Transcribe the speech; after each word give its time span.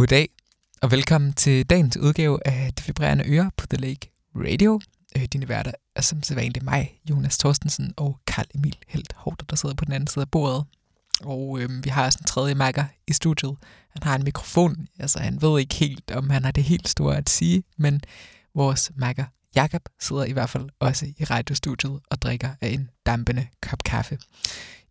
Goddag, 0.00 0.28
og 0.82 0.90
velkommen 0.90 1.32
til 1.32 1.66
dagens 1.66 1.96
udgave 1.96 2.46
af 2.46 2.72
Det 2.74 2.88
Vibrerende 2.88 3.24
Øre 3.26 3.50
på 3.56 3.66
The 3.66 3.76
Lake 3.76 4.12
Radio. 4.34 4.80
Øh, 5.16 5.22
dine 5.22 5.48
værter 5.48 5.72
er 5.96 6.00
som 6.00 6.22
sædvanligt 6.22 6.64
mig, 6.64 7.00
Jonas 7.10 7.38
Thorstensen 7.38 7.94
og 7.96 8.18
Karl 8.26 8.46
Emil 8.54 8.76
Helt 8.88 9.12
Hårder, 9.16 9.44
der 9.50 9.56
sidder 9.56 9.74
på 9.74 9.84
den 9.84 9.92
anden 9.92 10.06
side 10.06 10.22
af 10.22 10.30
bordet. 10.30 10.64
Og 11.24 11.60
øh, 11.60 11.84
vi 11.84 11.90
har 11.90 12.04
også 12.04 12.18
en 12.22 12.26
tredje 12.26 12.54
makker 12.54 12.84
i 13.06 13.12
studiet. 13.12 13.56
Han 13.90 14.02
har 14.02 14.14
en 14.16 14.24
mikrofon, 14.24 14.88
altså 14.98 15.18
han 15.18 15.42
ved 15.42 15.60
ikke 15.60 15.74
helt, 15.74 16.10
om 16.10 16.30
han 16.30 16.44
har 16.44 16.52
det 16.52 16.64
helt 16.64 16.88
store 16.88 17.16
at 17.16 17.30
sige, 17.30 17.62
men 17.76 18.00
vores 18.54 18.90
makker 18.96 19.24
Jakob 19.54 19.82
sidder 20.00 20.24
i 20.24 20.32
hvert 20.32 20.50
fald 20.50 20.68
også 20.78 21.06
i 21.18 21.24
radiostudiet 21.24 22.00
og 22.10 22.22
drikker 22.22 22.50
af 22.60 22.68
en 22.68 22.90
dampende 23.06 23.46
kop 23.62 23.84
kaffe. 23.84 24.18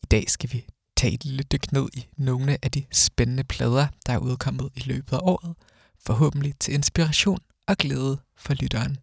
I 0.03 0.05
dag 0.11 0.29
skal 0.29 0.49
vi 0.53 0.65
tage 0.99 1.13
et 1.13 1.25
lille 1.25 1.43
dyk 1.43 1.71
ned 1.71 1.87
i 1.93 2.07
nogle 2.17 2.57
af 2.61 2.71
de 2.71 2.85
spændende 2.91 3.43
plader, 3.43 3.87
der 4.05 4.13
er 4.13 4.17
udkommet 4.17 4.69
i 4.75 4.79
løbet 4.85 5.13
af 5.13 5.19
året, 5.21 5.55
forhåbentlig 5.99 6.53
til 6.59 6.73
inspiration 6.73 7.39
og 7.67 7.77
glæde 7.77 8.17
for 8.37 8.53
lytteren. 8.53 8.97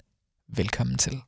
Velkommen 0.48 0.98
til. 0.98 1.20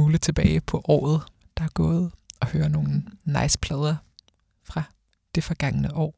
Smule 0.00 0.18
tilbage 0.18 0.60
på 0.60 0.82
året, 0.84 1.22
der 1.56 1.64
er 1.64 1.68
gået, 1.74 2.12
og 2.40 2.46
høre 2.46 2.68
nogle 2.68 3.02
nice 3.24 3.58
plader 3.58 3.96
fra 4.64 4.82
det 5.34 5.44
forgangne 5.44 5.94
år. 5.94 6.14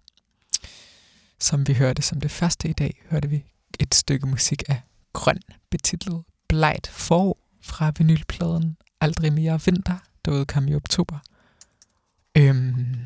Som 1.40 1.68
vi 1.68 1.72
hørte 1.72 2.02
som 2.02 2.20
det 2.20 2.30
første 2.30 2.68
i 2.68 2.72
dag, 2.72 3.02
hørte 3.10 3.28
vi 3.28 3.44
et 3.80 3.94
stykke 3.94 4.26
musik 4.26 4.62
af 4.68 4.80
Grøn, 5.12 5.40
betitlet 5.70 6.24
Blejt 6.48 6.86
for 6.86 7.38
fra 7.60 7.92
vinylpladen 7.98 8.76
Aldrig 9.00 9.32
mere 9.32 9.60
vinter, 9.64 9.98
der 10.24 10.32
udkom 10.32 10.68
i 10.68 10.74
oktober. 10.74 11.18
Øhm, 12.36 12.96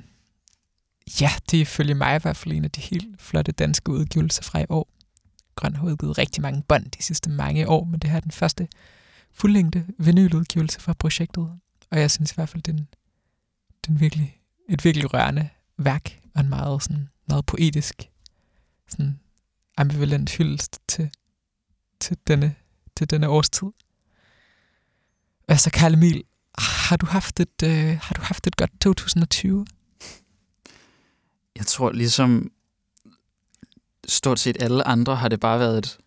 ja, 1.21 1.31
det 1.51 1.57
er 1.57 1.63
ifølge 1.63 1.95
mig 1.95 2.17
i 2.17 2.23
hvert 2.23 2.37
fald 2.37 2.55
en 2.55 2.65
af 2.65 2.71
de 2.71 2.81
helt 2.81 3.21
flotte 3.21 3.53
danske 3.53 3.93
udgivelser 3.93 4.43
fra 4.43 4.61
i 4.61 4.67
år. 4.69 4.89
Grøn 5.55 5.77
har 5.77 5.87
udgivet 5.87 6.19
rigtig 6.19 6.43
mange 6.43 6.63
bånd 6.63 6.91
de 6.91 7.03
sidste 7.03 7.31
mange 7.31 7.69
år, 7.69 7.85
men 7.85 8.01
det 8.01 8.11
her 8.11 8.17
er 8.17 8.21
den 8.21 8.33
første 8.33 8.69
fuldlængde 9.37 9.87
vinyludgivelse 9.99 10.81
fra 10.81 10.93
projektet. 10.93 11.61
Og 11.91 12.01
jeg 12.01 12.11
synes 12.11 12.33
i 12.33 12.35
hvert 12.35 12.49
fald, 12.49 12.63
den, 12.63 12.89
den 13.87 14.01
virkelig, 14.01 14.41
et 14.69 14.85
virkelig 14.85 15.15
rørende 15.15 15.49
værk, 15.77 16.21
og 16.35 16.41
en 16.41 16.49
meget, 16.49 16.83
sådan, 16.83 17.09
meget 17.29 17.47
poetisk, 17.47 18.11
sådan 18.89 19.21
ambivalent 19.77 20.31
hyldest 20.31 20.79
til, 20.89 21.11
til, 22.01 22.17
denne, 22.27 22.55
til 22.97 23.11
denne 23.11 23.29
årstid. 23.29 23.69
Altså, 25.49 25.71
Karl 25.71 25.95
Emil, 25.95 26.25
har 26.59 26.97
du 26.97 27.07
haft 27.07 27.41
et, 27.41 27.63
øh, 27.65 27.99
har 28.03 28.15
du 28.15 28.21
haft 28.21 28.47
et 28.47 28.57
godt 28.57 28.71
2020? 28.81 29.67
Jeg 31.57 31.67
tror 31.67 31.93
ligesom 31.93 32.51
stort 34.09 34.39
set 34.39 34.63
alle 34.63 34.87
andre 34.87 35.17
har 35.17 35.29
det 35.29 35.41
bare 35.41 35.59
været 35.59 35.79
et, 35.79 35.99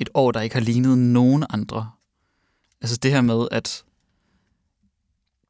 et 0.00 0.08
år, 0.14 0.32
der 0.32 0.40
ikke 0.40 0.54
har 0.54 0.60
lignet 0.60 0.98
nogen 0.98 1.44
andre. 1.50 1.90
Altså 2.84 2.96
det 2.96 3.10
her 3.10 3.20
med, 3.20 3.48
at, 3.50 3.84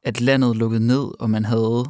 at 0.03 0.21
landet 0.21 0.55
lukkede 0.55 0.87
ned, 0.87 1.21
og 1.21 1.29
man 1.29 1.45
havde, 1.45 1.85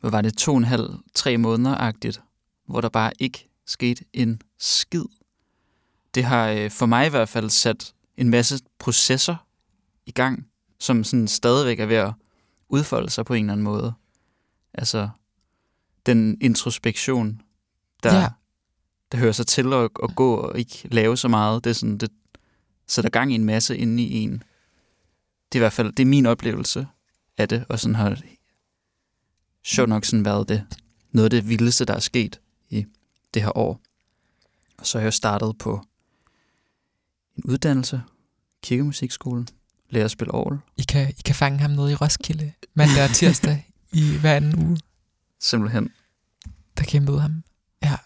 hvad 0.00 0.10
var 0.10 0.20
det, 0.20 0.36
to 0.38 0.52
og 0.52 0.58
en 0.58 0.64
halv, 0.64 0.90
tre 1.14 1.36
måneder-agtigt, 1.36 2.20
hvor 2.66 2.80
der 2.80 2.88
bare 2.88 3.12
ikke 3.18 3.48
skete 3.66 4.04
en 4.12 4.42
skid. 4.58 5.04
Det 6.14 6.24
har 6.24 6.48
øh, 6.48 6.70
for 6.70 6.86
mig 6.86 7.06
i 7.06 7.10
hvert 7.10 7.28
fald 7.28 7.50
sat 7.50 7.94
en 8.16 8.30
masse 8.30 8.58
processer 8.78 9.36
i 10.06 10.10
gang, 10.10 10.46
som 10.78 11.04
sådan 11.04 11.28
stadigvæk 11.28 11.80
er 11.80 11.86
ved 11.86 11.96
at 11.96 12.12
udfolde 12.68 13.10
sig 13.10 13.24
på 13.24 13.34
en 13.34 13.44
eller 13.44 13.52
anden 13.52 13.64
måde. 13.64 13.94
Altså 14.74 15.08
den 16.06 16.38
introspektion, 16.40 17.42
der, 18.02 18.20
ja 18.20 18.28
der 19.12 19.18
hører 19.18 19.32
sig 19.32 19.46
til 19.46 19.72
at, 19.72 19.90
at 20.02 20.16
gå 20.16 20.34
og 20.34 20.58
ikke 20.58 20.88
lave 20.90 21.16
så 21.16 21.28
meget. 21.28 21.64
Det 21.64 21.70
er 21.70 21.74
sådan, 21.74 21.98
det 21.98 22.10
sætter 22.86 23.10
gang 23.10 23.32
i 23.32 23.34
en 23.34 23.44
masse 23.44 23.76
inde 23.76 24.02
i 24.02 24.12
en. 24.12 24.42
Det 25.52 25.58
er 25.58 25.60
i 25.60 25.62
hvert 25.64 25.72
fald, 25.72 25.92
det 25.92 26.02
er 26.02 26.06
min 26.06 26.26
oplevelse 26.26 26.86
af 27.38 27.48
det, 27.48 27.64
og 27.68 27.80
sådan 27.80 27.94
har 27.94 28.18
sjovt 29.64 29.88
nok 29.88 30.04
sådan 30.04 30.24
været 30.24 30.48
det, 30.48 30.66
noget 31.12 31.24
af 31.24 31.30
det 31.30 31.48
vildeste, 31.48 31.84
der 31.84 31.94
er 31.94 31.98
sket 32.00 32.40
i 32.70 32.86
det 33.34 33.42
her 33.42 33.56
år. 33.58 33.80
Og 34.78 34.86
så 34.86 34.98
har 34.98 35.02
jeg 35.02 35.14
startet 35.14 35.58
på 35.58 35.84
en 37.36 37.44
uddannelse, 37.44 38.02
kirkemusikskolen, 38.62 39.48
lærer 39.90 40.04
at 40.04 40.10
spille 40.10 40.34
orgel. 40.34 40.58
I 40.76 40.82
kan, 40.82 41.08
I 41.10 41.22
kan 41.24 41.34
fange 41.34 41.58
ham 41.58 41.70
nede 41.70 41.92
i 41.92 41.94
Roskilde 41.94 42.52
mandag 42.74 43.04
og 43.04 43.10
tirsdag 43.10 43.70
i 43.92 44.16
hver 44.20 44.36
anden 44.36 44.66
uge. 44.66 44.78
Simpelthen. 45.40 45.90
Der 46.78 46.84
kan 46.84 47.02
I 47.02 47.06
møde 47.06 47.20
ham. 47.20 47.42
Ja, 47.82 47.96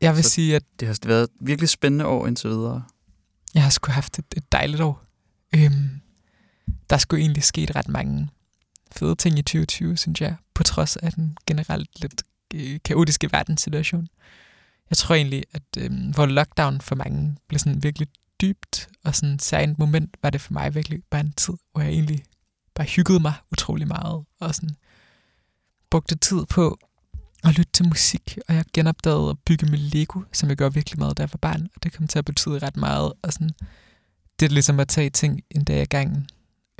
jeg 0.00 0.16
vil 0.16 0.24
Så 0.24 0.30
sige, 0.30 0.56
at 0.56 0.64
Det 0.80 0.88
har 0.88 0.98
været 1.04 1.22
et 1.22 1.30
virkelig 1.40 1.68
spændende 1.68 2.06
år 2.06 2.26
indtil 2.26 2.50
videre. 2.50 2.84
jeg 3.54 3.62
har 3.62 3.70
sgu 3.70 3.90
haft 3.92 4.18
et, 4.18 4.24
et 4.36 4.52
dejligt 4.52 4.82
år. 4.82 5.04
Øhm, 5.54 6.00
der 6.90 6.98
skulle 6.98 7.20
egentlig 7.20 7.42
sket 7.42 7.76
ret 7.76 7.88
mange 7.88 8.28
fede 8.92 9.14
ting 9.14 9.38
i 9.38 9.42
2020, 9.42 9.96
synes 9.96 10.20
jeg, 10.20 10.36
på 10.54 10.62
trods 10.62 10.96
af 10.96 11.12
den 11.12 11.36
generelt 11.46 12.00
lidt 12.00 12.22
øh, 12.54 12.80
kaotiske 12.84 13.32
verdenssituation. 13.32 14.08
Jeg 14.90 14.96
tror 14.96 15.14
egentlig, 15.14 15.44
at 15.52 15.62
øh, 15.78 16.14
hvor 16.14 16.26
lockdown 16.26 16.80
for 16.80 16.94
mange 16.94 17.36
blev 17.48 17.58
sådan 17.58 17.82
virkelig 17.82 18.08
dybt 18.40 18.88
og 19.04 19.14
sådan 19.14 19.38
særligt 19.38 19.78
moment, 19.78 20.16
var 20.22 20.30
det 20.30 20.40
for 20.40 20.52
mig 20.52 20.74
virkelig 20.74 21.02
bare 21.10 21.20
en 21.20 21.32
tid, 21.32 21.54
hvor 21.72 21.82
jeg 21.82 21.90
egentlig 21.90 22.24
bare 22.74 22.86
hyggede 22.86 23.20
mig 23.20 23.32
utrolig 23.52 23.88
meget 23.88 24.24
og 24.40 24.54
sådan 24.54 24.76
brugte 25.90 26.14
tid 26.14 26.46
på 26.46 26.78
at 27.44 27.58
lytte 27.58 27.72
til 27.72 27.88
musik, 27.88 28.38
og 28.48 28.54
jeg 28.54 28.64
genopdagede 28.72 29.30
at 29.30 29.38
bygge 29.46 29.66
med 29.66 29.78
Lego, 29.78 30.20
som 30.32 30.48
jeg 30.48 30.56
gør 30.56 30.68
virkelig 30.68 30.98
meget, 30.98 31.16
da 31.18 31.22
jeg 31.22 31.30
var 31.32 31.38
barn, 31.38 31.68
og 31.76 31.82
det 31.82 31.92
kom 31.92 32.06
til 32.08 32.18
at 32.18 32.24
betyde 32.24 32.58
ret 32.58 32.76
meget, 32.76 33.12
og 33.22 33.32
sådan, 33.32 33.50
det 34.40 34.46
er 34.46 34.50
ligesom 34.50 34.80
at 34.80 34.88
tage 34.88 35.10
ting 35.10 35.40
en 35.50 35.64
dag 35.64 35.82
i 35.82 35.84
gangen, 35.84 36.28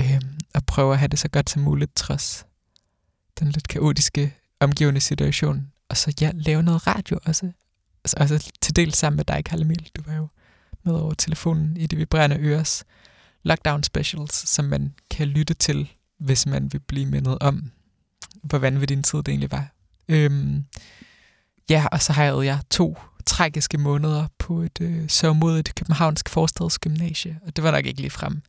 øhm, 0.01 0.39
og 0.55 0.67
prøve 0.67 0.93
at 0.93 0.99
have 0.99 1.09
det 1.09 1.19
så 1.19 1.29
godt 1.29 1.51
som 1.51 1.63
muligt, 1.63 1.97
trods 1.97 2.47
den 3.39 3.51
lidt 3.51 3.69
kaotiske 3.69 4.35
omgivende 4.61 5.01
situation, 5.01 5.73
og 5.89 5.97
så 5.97 6.15
ja, 6.21 6.31
lave 6.35 6.63
noget 6.63 6.87
radio 6.87 7.19
også, 7.25 7.53
altså, 8.05 8.17
også 8.21 8.51
til 8.61 8.77
del 8.77 8.95
sammen 8.95 9.17
med 9.17 9.25
dig, 9.25 9.45
Karl 9.45 9.63
Emil, 9.63 9.91
du 9.97 10.03
var 10.07 10.15
jo 10.15 10.29
med 10.83 10.95
over 10.95 11.15
telefonen 11.15 11.77
i 11.77 11.87
det 11.87 11.99
vibrerende 11.99 12.37
øres 12.39 12.85
lockdown 13.43 13.83
specials, 13.83 14.49
som 14.49 14.65
man 14.65 14.95
kan 15.11 15.29
lytte 15.29 15.55
til, 15.55 15.91
hvis 16.19 16.47
man 16.47 16.73
vil 16.73 16.81
blive 16.81 17.07
mindet 17.07 17.39
om, 17.41 17.71
hvor 18.43 18.59
vanvittig 18.59 18.97
en 18.97 19.03
tid 19.03 19.19
det 19.19 19.29
egentlig 19.29 19.53
var. 19.53 19.69
Øhm, 20.09 20.65
ja, 21.71 21.87
og 21.93 22.03
så 22.03 22.13
havde 22.13 22.47
jeg 22.47 22.59
to 22.71 22.99
tragiske 23.27 23.79
måneder 23.79 24.27
på 24.39 24.63
et 24.63 24.81
øh, 24.81 25.09
sørgmodigt 25.09 25.75
københavnsk 25.75 26.29
forstadsgymnasie, 26.29 27.41
og 27.47 27.57
det 27.57 27.65
var 27.65 27.71
nok 27.71 27.87
ikke 27.87 28.01
lige 28.01 28.11
frem 28.11 28.43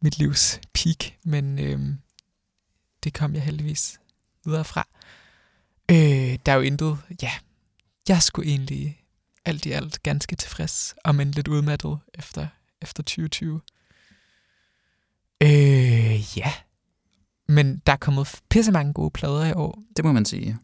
mit 0.00 0.18
livs 0.18 0.60
peak, 0.72 1.12
men 1.22 1.58
øh, 1.58 1.96
det 3.04 3.14
kom 3.14 3.34
jeg 3.34 3.42
heldigvis 3.42 4.00
videre 4.44 4.64
fra. 4.64 4.88
Øh, 5.90 6.38
der 6.46 6.52
er 6.52 6.56
jo 6.56 6.62
intet, 6.62 6.98
ja, 7.22 7.30
jeg 8.08 8.22
skulle 8.22 8.50
egentlig 8.50 9.02
alt 9.44 9.66
i 9.66 9.70
alt 9.70 10.02
ganske 10.02 10.36
tilfreds, 10.36 10.94
og 11.04 11.14
men 11.14 11.30
lidt 11.30 11.48
udmattet 11.48 11.98
efter, 12.14 12.46
efter 12.82 13.02
2020. 13.02 13.60
Øh, 15.42 16.38
ja. 16.38 16.52
Men 17.48 17.82
der 17.86 17.92
er 17.92 17.96
kommet 17.96 18.40
pisse 18.50 18.72
mange 18.72 18.92
gode 18.92 19.10
plader 19.10 19.46
i 19.46 19.52
år. 19.52 19.82
Det 19.96 20.04
må 20.04 20.12
man 20.12 20.24
sige. 20.24 20.58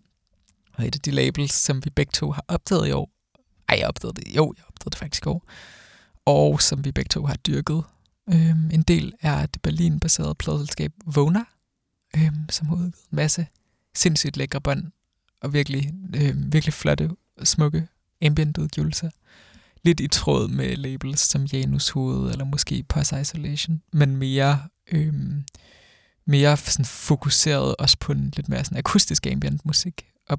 Og 0.75 0.87
et 0.87 0.95
af 0.95 1.01
de 1.01 1.11
labels, 1.11 1.53
som 1.53 1.85
vi 1.85 1.91
begge 1.91 2.11
to 2.11 2.31
har 2.33 2.45
opdaget 2.49 2.89
i 2.89 2.93
år, 2.93 3.11
ej, 3.69 3.77
jeg 3.79 3.89
opdagede 3.89 4.21
det, 4.21 4.37
jo, 4.37 4.55
jeg 4.57 4.65
opdagede 4.69 4.91
det 4.91 4.99
faktisk 4.99 5.27
i 5.27 5.29
år, 5.29 5.49
og 6.27 6.63
som 6.63 6.85
vi 6.85 6.93
begge 6.93 7.09
to 7.09 7.27
har 7.27 7.35
dyrket. 7.35 7.85
Øhm, 8.31 8.71
en 8.71 8.83
del 8.83 9.13
er 9.21 9.47
det 9.47 9.63
Berlin-baserede 9.63 10.35
pladeselskab 10.35 10.93
Vona, 11.07 11.45
øhm, 12.17 12.49
som 12.51 12.67
har 12.67 12.75
udgivet 12.75 12.95
en 13.11 13.17
masse 13.17 13.47
sindssygt 13.95 14.37
lækre 14.37 14.61
bånd, 14.61 14.85
og 15.41 15.53
virkelig, 15.53 15.93
øhm, 16.17 16.53
virkelig 16.53 16.75
flotte, 16.75 17.11
smukke 17.45 17.87
ambient-udgivelser. 18.23 19.11
Lidt 19.83 20.01
i 20.01 20.09
tråd 20.09 20.49
med 20.49 20.77
labels 20.77 21.21
som 21.21 21.45
Janus 21.45 21.89
Hoved, 21.89 22.31
eller 22.31 22.45
måske 22.45 22.83
Pulse 22.89 23.21
Isolation, 23.21 23.83
men 23.93 24.17
mere, 24.17 24.63
øhm, 24.93 25.45
mere 26.27 26.57
sådan 26.57 26.85
fokuseret 26.85 27.77
også 27.77 27.97
på 28.01 28.13
en 28.13 28.33
lidt 28.37 28.49
mere 28.49 28.65
sådan 28.65 28.79
akustisk 28.79 29.27
ambient 29.27 29.67
musik. 29.67 30.07
Og 30.29 30.39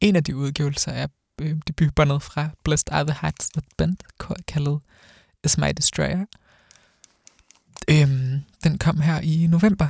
en 0.00 0.16
af 0.16 0.24
de 0.24 0.36
udgivelser 0.36 0.92
er 0.92 1.06
øh, 1.40 1.56
debutbåndet 1.66 2.22
fra 2.22 2.48
Blessed 2.64 2.92
Are 2.92 3.04
the 3.06 3.16
Hearts 3.20 3.48
That 3.48 3.64
Bend, 3.78 3.96
kaldet 4.46 4.80
Is 5.44 5.58
My 5.58 5.72
Destroyer. 5.76 6.24
Øhm, 7.90 8.40
den 8.64 8.78
kom 8.78 9.00
her 9.00 9.20
i 9.20 9.46
november, 9.46 9.88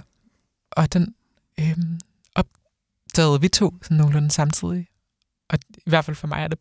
og 0.71 0.93
den 0.93 1.15
øhm, 1.61 2.01
opdagede 2.35 3.41
vi 3.41 3.49
to 3.49 3.75
sådan 3.83 3.97
nogenlunde 3.97 4.31
samtidig. 4.31 4.89
Og 5.49 5.59
i 5.75 5.91
hvert 5.91 6.05
fald 6.05 6.15
for 6.15 6.27
mig 6.27 6.43
er 6.43 6.49
det 6.49 6.59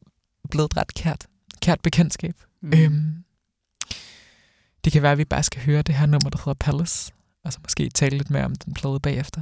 blevet 0.49 0.71
et 0.71 0.77
ret 0.77 0.93
kært, 0.93 1.27
kært 1.61 1.81
bekendtskab. 1.81 2.35
Mm. 2.61 2.73
Øhm, 2.73 3.23
det 4.83 4.93
kan 4.93 5.01
være, 5.01 5.11
at 5.11 5.17
vi 5.17 5.25
bare 5.25 5.43
skal 5.43 5.61
høre 5.61 5.81
det 5.81 5.95
her 5.95 6.05
nummer, 6.05 6.29
der 6.29 6.37
hedder 6.37 6.53
Palace, 6.53 7.13
og 7.43 7.53
så 7.53 7.59
måske 7.63 7.89
tale 7.89 8.17
lidt 8.17 8.29
mere 8.29 8.45
om 8.45 8.55
den 8.55 8.73
plade 8.73 8.99
bagefter. 8.99 9.41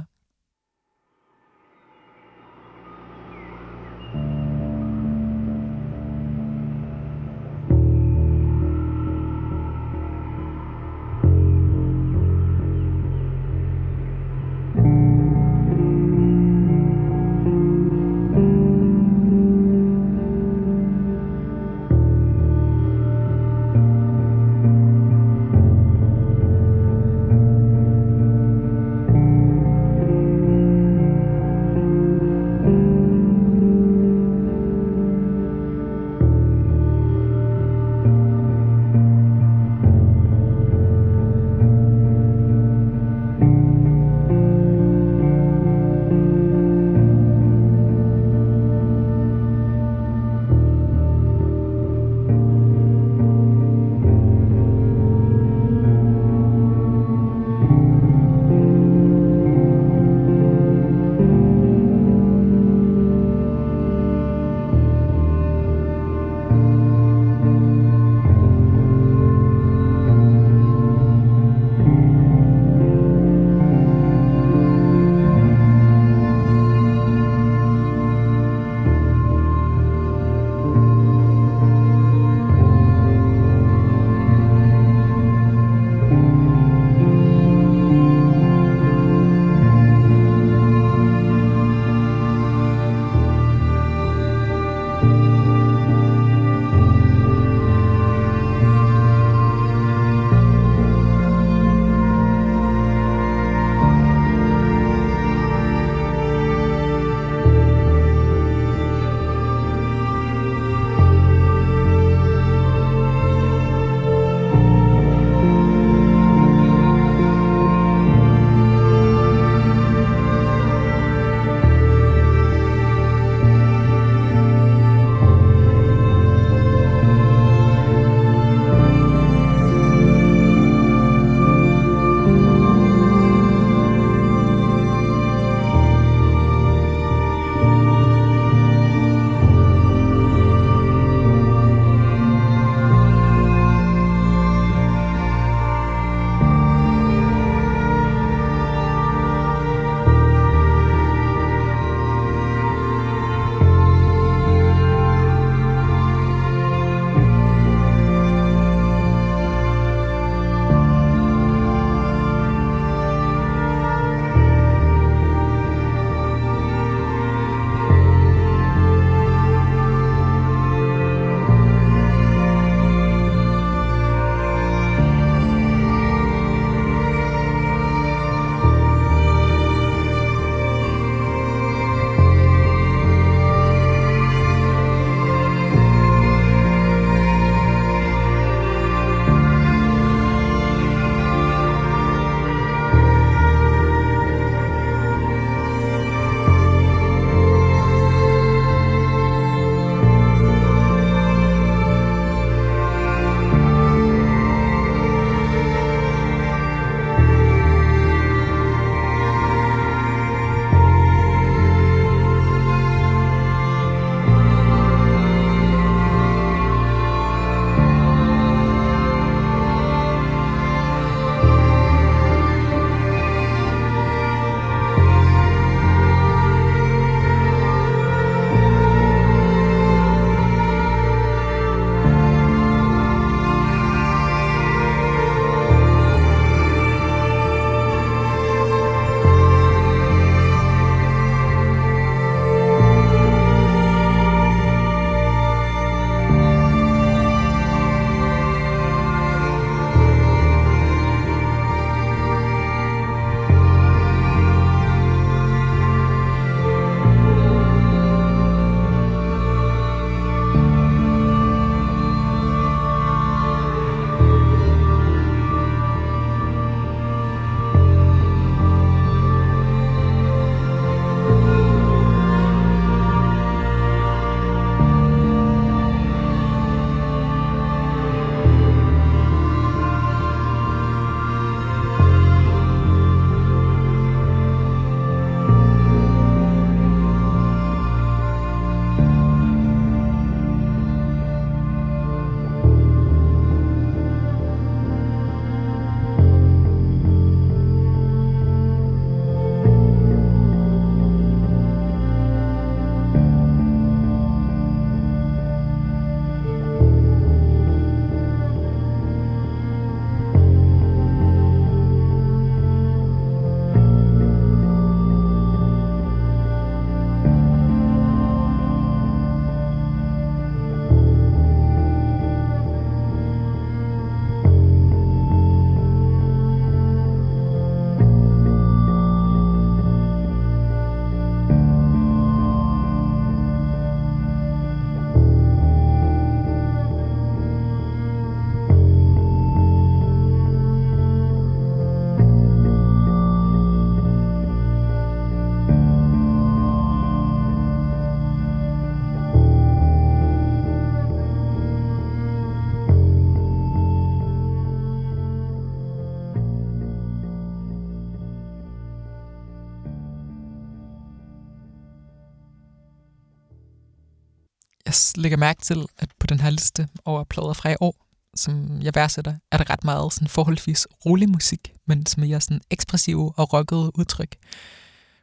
Jeg 364.90 365.22
lægger 365.22 365.38
mærke 365.38 365.62
til, 365.62 365.86
at 365.98 366.08
på 366.18 366.26
den 366.26 366.40
her 366.40 366.50
liste 366.50 366.88
over 367.04 367.24
plader 367.24 367.52
fra 367.52 367.70
i 367.70 367.76
år, 367.80 368.06
som 368.34 368.82
jeg 368.82 368.94
værdsætter, 368.94 369.34
er 369.52 369.56
der 369.56 369.70
ret 369.70 369.84
meget 369.84 370.12
sådan 370.12 370.28
forholdsvis 370.28 370.86
rolig 371.06 371.28
musik, 371.28 371.72
men 371.86 372.06
som 372.06 372.20
mere 372.20 372.40
sådan 372.40 372.60
ekspressive 372.70 373.32
og 373.36 373.52
rockede 373.52 373.98
udtryk. 373.98 374.36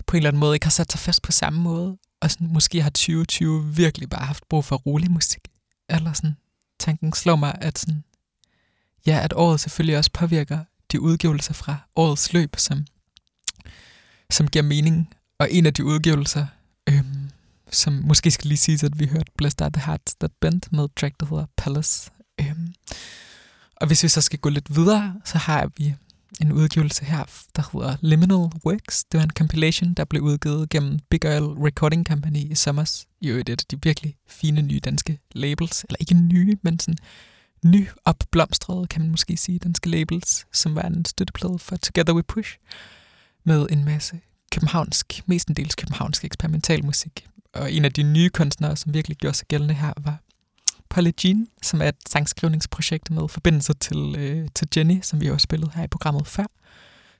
På 0.07 0.15
en 0.15 0.17
eller 0.17 0.29
anden 0.29 0.39
måde 0.39 0.55
ikke 0.55 0.65
har 0.65 0.71
sat 0.71 0.91
sig 0.91 0.99
fast 0.99 1.21
på 1.21 1.31
samme 1.31 1.61
måde, 1.61 1.97
og 2.21 2.31
sådan, 2.31 2.53
måske 2.53 2.81
har 2.81 2.89
2020 2.89 3.75
virkelig 3.75 4.09
bare 4.09 4.25
haft 4.25 4.49
brug 4.49 4.65
for 4.65 4.75
rolig 4.75 5.11
musik. 5.11 5.47
Eller 5.89 6.13
sådan, 6.13 6.37
tanken 6.79 7.13
slår 7.13 7.35
mig, 7.35 7.57
at 7.61 7.79
sådan, 7.79 8.03
ja, 9.07 9.19
at 9.23 9.33
året 9.33 9.59
selvfølgelig 9.59 9.97
også 9.97 10.11
påvirker 10.13 10.59
de 10.91 11.01
udgivelser 11.01 11.53
fra 11.53 11.77
årets 11.95 12.33
løb, 12.33 12.55
som, 12.57 12.85
som 14.29 14.47
giver 14.47 14.63
mening. 14.63 15.13
Og 15.39 15.51
en 15.51 15.65
af 15.65 15.73
de 15.73 15.85
udgivelser, 15.85 16.45
som 17.71 17.93
måske 17.93 18.31
skal 18.31 18.47
lige 18.47 18.57
sige, 18.57 18.85
at 18.85 18.99
vi 18.99 19.05
hørte 19.05 19.31
Blessed 19.37 19.61
Are 19.61 19.71
The 19.73 19.85
Hearts 19.85 20.15
That 20.15 20.31
Bent 20.41 20.73
med 20.73 20.87
track, 20.99 21.15
der 21.19 21.25
hedder 21.25 21.45
Palace. 21.57 22.11
Øhm, 22.41 22.73
og 23.75 23.87
hvis 23.87 24.03
vi 24.03 24.07
så 24.07 24.21
skal 24.21 24.39
gå 24.39 24.49
lidt 24.49 24.75
videre, 24.75 25.21
så 25.25 25.37
har 25.37 25.71
vi 25.77 25.95
en 26.41 26.51
udgivelse 26.51 27.05
her, 27.05 27.23
der 27.55 27.63
hedder 27.73 27.97
Liminal 28.01 28.49
Works. 28.65 29.03
Det 29.03 29.17
var 29.17 29.23
en 29.23 29.29
compilation, 29.29 29.93
der 29.93 30.05
blev 30.05 30.21
udgivet 30.21 30.69
gennem 30.69 30.99
Big 31.09 31.25
Oil 31.25 31.43
Recording 31.43 32.05
Company 32.05 32.51
i 32.51 32.55
sommer. 32.55 33.05
I 33.21 33.27
øvrigt 33.27 33.49
et 33.49 33.61
af 33.61 33.65
de 33.71 33.79
virkelig 33.83 34.15
fine 34.27 34.61
nye 34.61 34.79
danske 34.79 35.19
labels. 35.31 35.83
Eller 35.83 35.97
ikke 35.99 36.13
nye, 36.13 36.57
men 36.61 36.79
sådan 36.79 36.97
ny 37.65 37.87
opblomstrede, 38.05 38.87
kan 38.87 39.01
man 39.01 39.11
måske 39.11 39.37
sige, 39.37 39.59
danske 39.59 39.89
labels, 39.89 40.45
som 40.53 40.75
var 40.75 40.81
en 40.81 41.05
støtteplade 41.05 41.59
for 41.59 41.75
Together 41.75 42.13
We 42.13 42.23
Push, 42.23 42.57
med 43.43 43.67
en 43.69 43.85
masse 43.85 44.19
københavnsk, 44.51 45.21
mestendels 45.25 45.75
københavnsk 45.75 46.25
eksperimentalmusik. 46.25 47.27
Og 47.57 47.71
en 47.71 47.85
af 47.85 47.93
de 47.93 48.03
nye 48.03 48.29
kunstnere, 48.29 48.75
som 48.75 48.93
virkelig 48.93 49.17
gjorde 49.17 49.37
sig 49.37 49.47
gældende 49.47 49.73
her, 49.73 49.93
var 49.97 50.17
Polly 50.89 51.11
Jean, 51.23 51.47
som 51.61 51.81
er 51.81 51.87
et 51.87 51.95
sangskrivningsprojekt 52.09 53.11
med 53.11 53.27
forbindelse 53.27 53.73
til, 53.73 54.15
øh, 54.17 54.47
til 54.55 54.67
Jenny, 54.77 55.01
som 55.01 55.21
vi 55.21 55.25
har 55.27 55.37
spillet 55.37 55.71
her 55.75 55.83
i 55.83 55.87
programmet 55.87 56.27
før, 56.27 56.45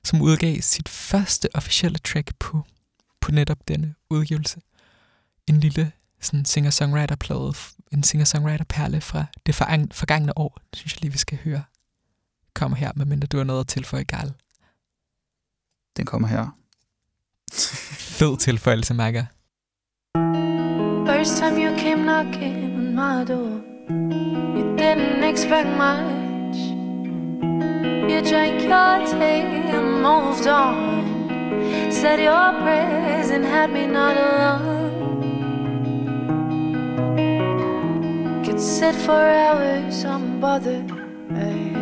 som 0.04 0.22
udgav 0.22 0.60
sit 0.60 0.88
første 0.88 1.48
officielle 1.54 1.98
track 1.98 2.34
på, 2.38 2.62
på 3.20 3.32
netop 3.32 3.68
denne 3.68 3.94
udgivelse. 4.10 4.60
En 5.46 5.60
lille 5.60 5.92
sådan 6.20 6.44
singer-songwriter-plade, 6.44 7.52
en 7.92 8.02
singer-songwriter-perle 8.02 9.00
fra 9.00 9.24
det 9.46 9.54
forgangne 9.92 10.38
år, 10.38 10.58
synes 10.74 10.94
jeg 10.94 11.02
lige, 11.02 11.12
vi 11.12 11.18
skal 11.18 11.38
høre. 11.44 11.62
Kommer 12.54 12.76
her, 12.76 12.92
medmindre 12.96 13.26
du 13.26 13.36
har 13.36 13.44
noget 13.44 13.60
at 13.60 13.68
tilføje, 13.68 14.02
Garl. 14.02 14.32
Den 15.96 16.06
kommer 16.06 16.28
her. 16.28 16.56
Fed 17.92 18.38
tilføjelse, 18.38 18.94
Makker. 18.94 19.24
First 21.08 21.38
time 21.38 21.58
you 21.58 21.72
came 21.74 22.04
knocking 22.04 22.74
on 22.76 22.94
my 22.94 23.24
door, 23.24 23.62
you 23.88 24.76
didn't 24.76 25.24
expect 25.24 25.70
much. 25.70 26.56
You 28.10 28.20
drank 28.20 28.60
your 28.60 29.06
tea 29.08 29.40
and 29.76 30.02
moved 30.02 30.46
on. 30.46 31.90
Said 31.90 32.20
your 32.20 32.52
prayers 32.60 33.30
and 33.30 33.42
had 33.42 33.70
me 33.72 33.86
not 33.86 34.18
alone. 34.18 34.92
Could 38.44 38.60
sit 38.60 38.94
for 38.94 39.12
hours 39.12 40.04
unbothered. 40.04 40.90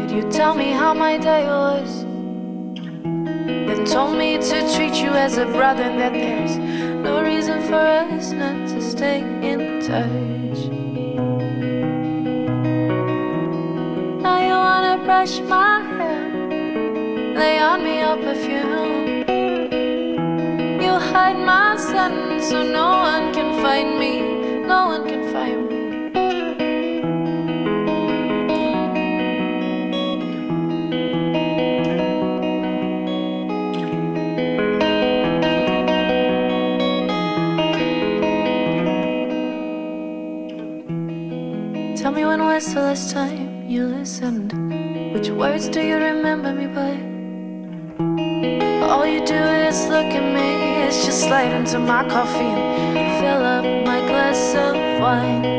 You 0.08 0.22
tell 0.30 0.54
me 0.54 0.70
how 0.70 0.94
my 0.94 1.18
day 1.18 1.44
was. 1.46 2.04
Then 3.66 3.84
told 3.86 4.16
me 4.16 4.38
to 4.38 4.74
treat 4.74 4.94
you 5.02 5.10
as 5.10 5.36
a 5.36 5.46
brother 5.46 5.82
and 5.82 5.98
that 6.00 6.12
there's 6.12 6.56
no 7.06 7.22
reason 7.22 7.62
for 7.68 7.84
us 8.02 8.32
not 8.32 8.58
to 8.72 8.80
stay 8.82 9.20
in 9.50 9.60
touch. 9.90 10.60
Now 14.24 14.38
you 14.48 14.56
wanna 14.66 14.96
brush 15.06 15.34
my 15.52 15.74
hair, 15.96 16.22
lay 17.40 17.56
on 17.68 17.78
me 17.84 17.92
your 18.04 18.16
perfume. 18.26 19.06
You 20.84 20.94
hide 21.10 21.40
my 21.52 21.76
sun 21.90 22.14
so 22.48 22.56
no 22.80 22.88
one 23.10 23.24
can 23.36 23.50
find 23.62 23.90
me, 24.02 24.14
no 24.72 24.78
one 24.92 25.02
can 25.10 25.22
find 25.32 25.60
me. 25.60 25.65
Was 42.56 42.72
the 42.72 42.80
last 42.80 43.10
time 43.10 43.68
you 43.68 43.84
listened? 43.84 44.50
Which 45.12 45.28
words 45.28 45.68
do 45.68 45.82
you 45.82 45.96
remember 45.96 46.54
me 46.54 46.66
by? 46.66 46.92
All 48.88 49.06
you 49.06 49.20
do 49.26 49.42
is 49.68 49.86
look 49.88 50.10
at 50.20 50.26
me, 50.36 50.86
it's 50.86 51.04
just 51.04 51.20
slide 51.24 51.52
into 51.52 51.78
my 51.78 52.08
coffee 52.08 52.56
and 52.98 53.08
fill 53.20 53.44
up 53.44 53.64
my 53.84 54.00
glass 54.08 54.54
of 54.54 54.74
wine. 55.02 55.55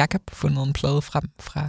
Jakob, 0.00 0.22
fundet 0.32 0.66
en 0.66 0.72
plade 0.72 1.02
frem 1.02 1.30
fra, 1.38 1.68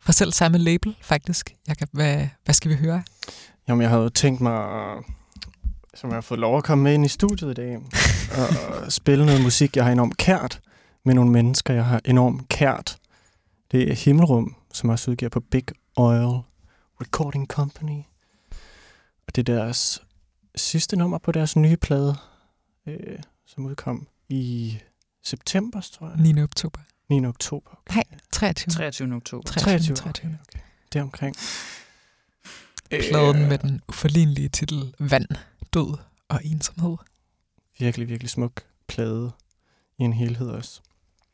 fra 0.00 0.12
selv 0.12 0.32
samme 0.32 0.58
label, 0.58 0.96
faktisk. 1.00 1.54
Jakob, 1.68 1.88
hvad, 1.92 2.28
hvad 2.44 2.54
skal 2.54 2.70
vi 2.70 2.76
høre? 2.76 3.02
Jamen, 3.68 3.82
jeg 3.82 3.90
havde 3.90 4.10
tænkt 4.10 4.40
mig, 4.40 4.68
som 5.94 6.10
jeg 6.10 6.16
har 6.16 6.20
fået 6.20 6.40
lov 6.40 6.56
at 6.56 6.64
komme 6.64 6.84
med 6.84 6.94
ind 6.94 7.04
i 7.04 7.08
studiet 7.08 7.50
i 7.50 7.54
dag, 7.54 7.76
og 8.38 8.92
spille 8.92 9.26
noget 9.26 9.42
musik, 9.42 9.76
jeg 9.76 9.84
har 9.84 9.92
enormt 9.92 10.16
kært, 10.16 10.60
med 11.04 11.14
nogle 11.14 11.30
mennesker, 11.30 11.74
jeg 11.74 11.84
har 11.84 12.00
enormt 12.04 12.48
kært. 12.48 12.98
Det 13.70 13.90
er 13.90 13.94
Himmelrum, 13.94 14.56
som 14.72 14.88
også 14.88 15.10
udgiver 15.10 15.30
på 15.30 15.40
Big 15.40 15.64
Oil 15.96 16.40
Recording 17.00 17.46
Company. 17.46 18.02
Og 19.26 19.36
det 19.36 19.48
er 19.48 19.54
deres 19.54 20.02
sidste 20.56 20.96
nummer 20.96 21.18
på 21.18 21.32
deres 21.32 21.56
nye 21.56 21.76
plade, 21.76 22.16
øh, 22.86 23.18
som 23.46 23.66
udkom 23.66 24.06
i 24.28 24.78
september, 25.24 25.80
tror 25.80 26.08
jeg. 26.08 26.34
9. 26.34 26.42
oktober. 26.42 26.80
9. 27.08 27.26
oktober. 27.26 27.70
Okay. 27.86 27.96
Nej, 27.96 28.18
23. 28.32 28.72
23. 28.72 29.14
oktober. 29.14 29.42
23. 29.42 29.96
23. 29.96 29.96
23. 29.96 30.38
Okay. 30.48 30.58
Det 30.92 30.98
er 30.98 31.02
omkring. 31.02 31.36
Pladen 32.90 33.42
Øh, 33.42 33.48
med 33.48 33.58
den 33.58 33.80
uforlignelige 33.88 34.48
titel 34.48 34.94
Vand, 34.98 35.26
Død 35.74 35.98
og 36.28 36.40
Ensomhed. 36.44 36.96
Virkelig, 37.78 38.08
virkelig 38.08 38.30
smuk 38.30 38.62
plade 38.88 39.32
i 39.98 40.02
en 40.02 40.12
helhed 40.12 40.48
også. 40.48 40.80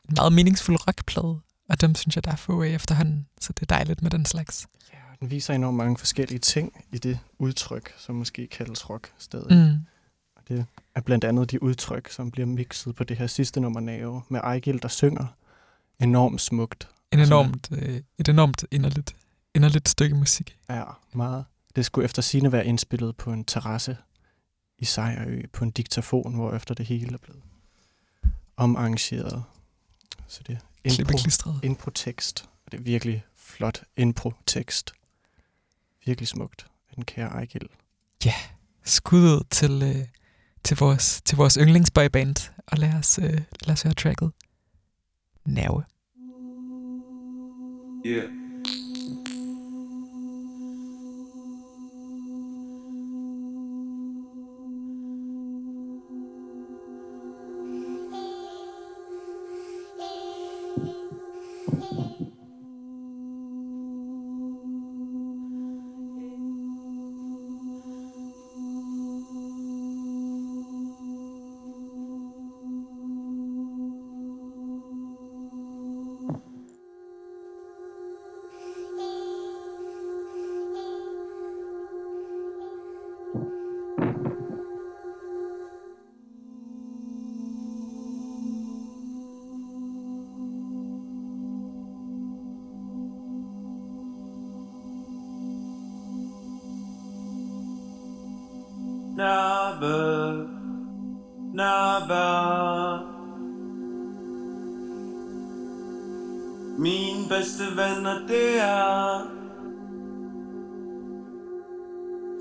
En 0.09 0.13
meget 0.17 0.33
meningsfuld 0.33 0.87
rockplade, 0.87 1.39
og 1.69 1.81
dem 1.81 1.95
synes 1.95 2.15
jeg, 2.15 2.25
der 2.25 2.31
er 2.31 2.35
få 2.35 2.63
af 2.63 2.69
efterhånden, 2.69 3.27
så 3.41 3.53
det 3.53 3.61
er 3.61 3.75
dejligt 3.75 4.01
med 4.01 4.11
den 4.11 4.25
slags. 4.25 4.67
Ja, 4.93 4.97
den 5.19 5.31
viser 5.31 5.53
enormt 5.53 5.77
mange 5.77 5.97
forskellige 5.97 6.39
ting 6.39 6.85
i 6.91 6.97
det 6.97 7.19
udtryk, 7.39 7.93
som 7.97 8.15
måske 8.15 8.47
kaldes 8.47 8.89
rock 8.89 9.13
stadig. 9.17 9.57
Mm. 9.57 9.79
Det 10.47 10.65
er 10.95 11.01
blandt 11.01 11.23
andet 11.23 11.51
de 11.51 11.63
udtryk, 11.63 12.09
som 12.09 12.31
bliver 12.31 12.45
mixet 12.45 12.95
på 12.95 13.03
det 13.03 13.17
her 13.17 13.27
sidste 13.27 13.59
nummer 13.59 13.79
Nave, 13.79 14.21
med 14.29 14.39
Ejgil, 14.39 14.81
der 14.81 14.87
synger 14.87 15.25
enormt 15.99 16.41
smukt. 16.41 16.87
En 17.11 17.19
Altså- 17.19 17.33
enormt, 17.33 17.69
øh, 17.71 18.01
et 18.17 18.29
enormt 18.29 18.65
inderligt, 18.71 19.15
inderligt 19.53 19.89
stykke 19.89 20.15
musik. 20.15 20.57
Er 20.67 20.99
meget. 21.13 21.45
Det 21.75 21.85
skulle 21.85 22.05
efter 22.05 22.21
sine 22.21 22.51
være 22.51 22.65
indspillet 22.65 23.17
på 23.17 23.33
en 23.33 23.45
terrasse 23.45 23.97
i 24.79 24.85
Sejrø 24.85 25.41
på 25.53 25.63
en 25.63 25.71
diktafon, 25.71 26.35
hvor 26.35 26.53
efter 26.53 26.73
det 26.73 26.85
hele 26.85 27.13
er 27.13 27.17
blevet 27.17 27.41
omarrangeret. 28.57 29.43
Så 30.27 30.41
det 30.47 30.53
er 30.53 30.59
impro-tekst, 31.63 32.45
og 32.65 32.71
det 32.71 32.79
er 32.79 32.83
virkelig 32.83 33.23
flot 33.35 33.83
impro-tekst. 33.97 34.93
Virkelig 36.05 36.27
smukt 36.27 36.67
af 36.89 36.95
den 36.95 37.05
kære 37.05 37.27
Ejgil. 37.27 37.67
Skuddet 38.83 39.49
til, 39.49 39.83
øh, 39.83 40.07
til, 40.63 40.77
vores, 40.77 41.21
til 41.25 41.37
vores 41.37 41.53
yndlingsboyband, 41.61 42.51
og 42.67 42.77
lad 42.77 42.93
os, 42.93 43.19
øh, 43.19 43.41
lad 43.61 43.73
os 43.73 43.81
høre 43.81 43.93
tracket. 43.93 44.31
Nerve. 45.45 45.85
Yeah. 48.03 48.44
Nærvær, 99.15 100.47
nærvær. 101.53 103.15
Min 106.77 107.29
bedste 107.29 107.63
venner, 107.63 108.27
det 108.27 108.61
er 108.61 109.21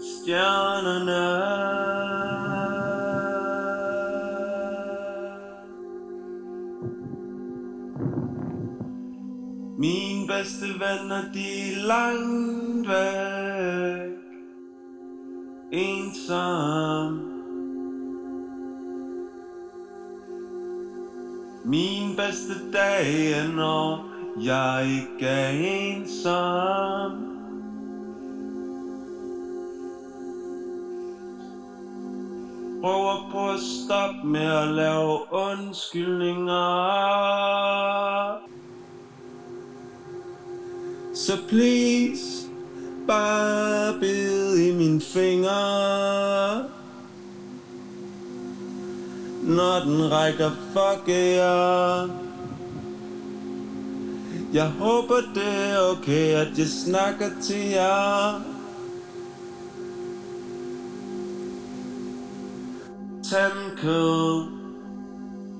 stjernerne. 0.00 1.24
Min 9.78 10.26
bedste 10.26 10.66
venner, 10.66 11.22
de 11.34 11.72
er 11.72 11.86
langt 11.86 12.88
væk 12.88 13.74
ensom 16.24 17.30
Min 21.64 22.16
bedste 22.16 22.54
dag 22.72 23.32
er 23.32 23.48
når 23.48 24.04
jeg 24.40 24.86
ikke 24.86 25.26
er 25.26 25.50
ensom. 25.50 27.12
Prøver 32.80 33.28
på 33.32 33.48
at 33.50 33.60
stoppe 33.60 34.26
med 34.28 34.46
at 34.46 34.68
lave 34.68 35.32
undskyldninger. 35.32 36.54
Så 41.14 41.32
please 41.48 42.44
Bare 43.06 44.00
bid 44.00 44.23
i 44.94 44.96
mine 44.96 45.00
fingre 45.00 46.68
Når 49.42 49.80
den 49.84 50.10
rækker 50.12 50.50
fuck 50.50 51.08
jer 51.08 52.08
Jeg 54.52 54.70
håber 54.70 55.20
det 55.34 55.70
er 55.70 55.78
okay 55.90 56.34
at 56.34 56.58
jeg 56.58 56.66
snakker 56.66 57.30
til 57.42 57.70
jer. 57.70 58.40
Tandkød. 63.30 64.46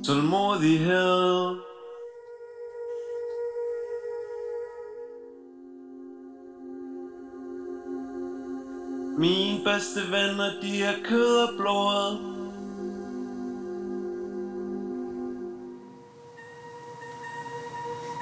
Tålmodighed. 0.07 1.74
Mine 9.19 9.65
bedste 9.65 10.01
venner, 10.11 10.51
de 10.63 10.83
er 10.83 10.95
kød 11.05 11.37
og 11.37 11.49
blod. 11.59 12.17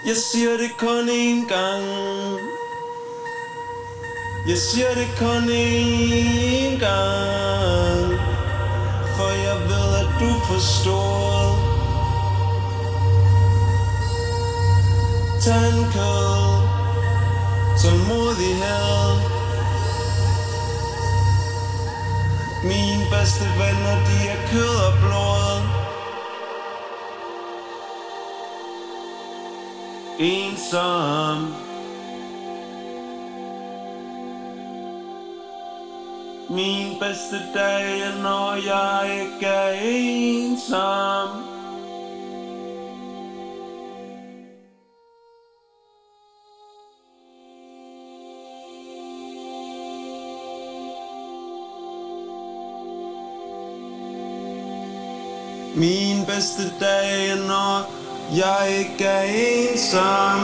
Jeg 0.07 0.16
siger 0.16 0.57
det 0.57 0.70
kun 0.78 1.09
én 1.09 1.48
gang. 1.48 1.85
Jeg 4.48 4.59
siger 4.59 4.94
det 4.94 5.09
kun 5.18 5.44
én 5.48 6.78
gang. 6.81 8.20
For 9.16 9.31
jeg 9.46 9.59
ved, 9.68 9.88
at 10.02 10.11
du 10.20 10.31
forstår. 10.46 11.59
Tandkød. 15.40 16.52
Tålmodighed. 17.83 19.32
Mine 22.64 23.05
bedste 23.11 23.44
venner, 23.44 23.96
de 24.07 24.29
er 24.29 24.48
kød 24.51 24.77
og 24.88 24.94
blod. 25.01 25.62
Ensom. 30.18 31.55
Min 36.51 36.98
bedste 37.01 37.37
dag 37.55 38.01
er, 38.01 38.22
når 38.22 38.55
jeg 38.55 39.20
ikke 39.20 39.46
er 39.46 39.72
ensom. 39.83 41.51
Min 55.74 56.26
bedste 56.26 56.62
dag 56.80 57.37
når 57.48 57.92
jeg 58.37 58.78
ikke 58.78 59.04
er 59.04 59.22
ensom. 59.22 60.40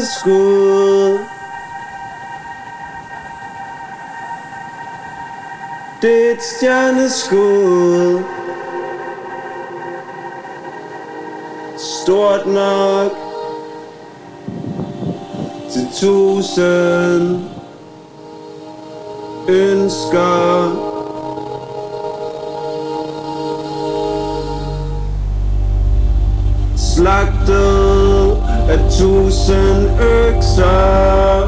Stjerneskud 0.00 1.18
Det 6.02 6.26
er 6.26 6.32
et 6.32 6.42
stjerneskud 6.42 8.22
Stort 11.78 12.46
nok 12.46 13.12
Til 15.72 15.88
tusind 16.00 17.40
Ønsker 19.48 20.90
Slagtet 26.76 27.89
af 28.70 28.78
tusind 28.98 29.88
økser. 30.00 31.40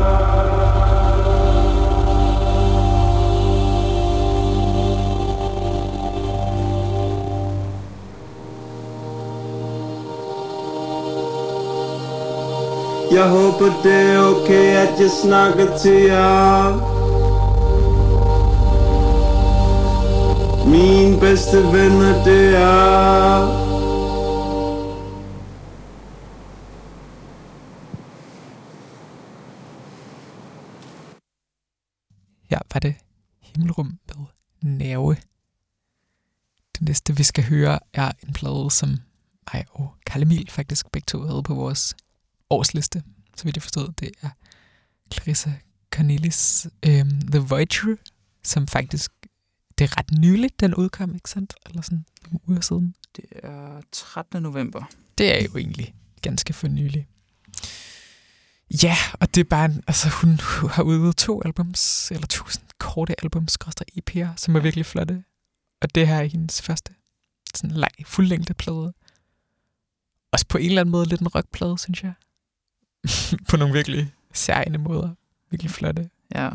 Jeg 13.13 13.29
håber 13.29 13.73
det 13.83 13.93
er 13.93 14.19
okay 14.19 14.77
at 14.77 15.01
jeg 15.01 15.11
snakker 15.23 15.79
til 15.79 16.03
jer. 16.03 16.73
Min 20.67 21.21
bedste 21.21 21.57
venner 21.57 22.25
det 22.25 22.57
er 22.57 23.62
næste, 36.93 37.17
vi 37.17 37.23
skal 37.23 37.45
høre, 37.45 37.79
er 37.93 38.13
en 38.27 38.33
plade, 38.33 38.71
som 38.71 38.89
mig 39.53 39.65
og 39.71 39.95
Karl 40.07 40.23
Emil 40.23 40.51
faktisk 40.51 40.91
begge 40.93 41.07
to 41.07 41.23
havde 41.23 41.43
på 41.43 41.55
vores 41.55 41.97
årsliste. 42.51 43.03
Så 43.37 43.45
vidt 43.45 43.57
jeg 43.57 43.63
forstod, 43.63 43.93
det 44.01 44.11
er 44.23 44.31
Clarissa 45.13 45.51
Cornelis 45.95 46.67
øhm, 46.83 47.21
The 47.21 47.39
Voyager, 47.39 47.97
som 48.45 48.67
faktisk, 48.67 49.13
det 49.79 49.85
er 49.85 49.99
ret 49.99 50.19
nyligt, 50.19 50.61
den 50.61 50.75
udkom, 50.75 51.15
ikke 51.15 51.31
sandt? 51.31 51.55
Eller 51.67 51.83
sådan 51.83 52.05
nogle 52.27 52.41
uger 52.49 52.61
siden. 52.61 52.95
Det 53.17 53.25
er 53.43 53.81
13. 53.93 54.43
november. 54.43 54.91
Det 55.19 55.37
er 55.37 55.43
jo 55.43 55.57
egentlig 55.57 55.95
ganske 56.23 56.53
for 56.53 56.69
nylig. 56.69 57.07
Ja, 58.83 58.97
og 59.21 59.35
det 59.35 59.41
er 59.41 59.45
bare, 59.45 59.65
en, 59.65 59.83
altså 59.87 60.09
hun 60.09 60.41
har 60.71 60.83
udgivet 60.83 61.17
to 61.17 61.43
albums, 61.45 62.11
eller 62.11 62.27
tusind 62.27 62.65
korte 62.79 63.15
albums, 63.23 63.57
koster 63.57 63.85
EP'er, 63.99 64.29
som 64.37 64.57
er 64.57 64.61
virkelig 64.61 64.87
flotte. 64.87 65.25
Og 65.83 65.95
det 65.95 66.09
her 66.09 66.17
er 66.17 66.25
hendes 66.25 66.63
første 66.63 66.95
sådan 67.55 67.77
lang, 67.77 67.93
fuldlængde 68.07 68.55
plade. 68.55 68.93
Også 70.33 70.47
på 70.49 70.59
en 70.59 70.67
eller 70.67 70.81
anden 70.81 70.93
måde 70.93 71.09
lidt 71.09 71.21
en 71.21 71.29
rockplade, 71.29 71.79
synes 71.79 72.03
jeg. 72.03 72.13
på 73.49 73.57
nogle 73.57 73.75
virkelig 73.75 74.15
særlige 74.33 74.79
måder. 74.79 75.15
Virkelig 75.51 75.71
flotte. 75.71 76.11
Ja. 76.35 76.51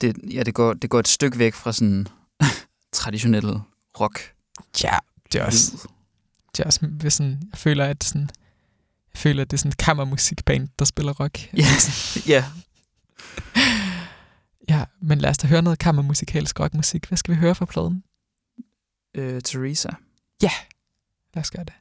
Det, 0.00 0.16
ja, 0.32 0.42
det 0.42 0.54
går, 0.54 0.74
det 0.74 0.90
går 0.90 0.98
et 0.98 1.08
stykke 1.08 1.38
væk 1.38 1.54
fra 1.54 1.72
sådan 1.72 2.06
traditionel 2.92 3.60
rock. 4.00 4.34
Ja, 4.82 4.98
det 5.32 5.40
er 5.40 5.44
også, 5.44 5.88
det 6.52 6.60
er 6.60 6.64
også 6.64 6.80
sådan, 7.08 7.42
jeg 7.50 7.58
føler, 7.58 7.84
at 7.84 8.04
sådan, 8.04 8.30
jeg 9.14 9.18
føler, 9.18 9.42
at 9.42 9.50
det 9.50 9.56
er 9.56 9.58
sådan 9.58 9.68
et 9.68 9.76
kammermusikband, 9.76 10.68
der 10.78 10.84
spiller 10.84 11.12
rock. 11.12 11.54
Ja, 11.56 11.66
ja. 12.34 12.44
Ja, 14.68 14.84
men 15.02 15.18
lad 15.18 15.30
os 15.30 15.38
da 15.38 15.46
høre 15.48 15.62
noget 15.62 15.78
kammermusikalsk 15.78 16.60
rockmusik. 16.60 17.06
Hvad 17.06 17.18
skal 17.18 17.34
vi 17.34 17.40
høre 17.40 17.54
fra 17.54 17.64
pladen? 17.64 18.04
Øh, 19.14 19.40
Teresa. 19.42 19.88
Lad 21.34 21.42
os 21.42 21.50
gøre 21.50 21.64
det. 21.64 21.72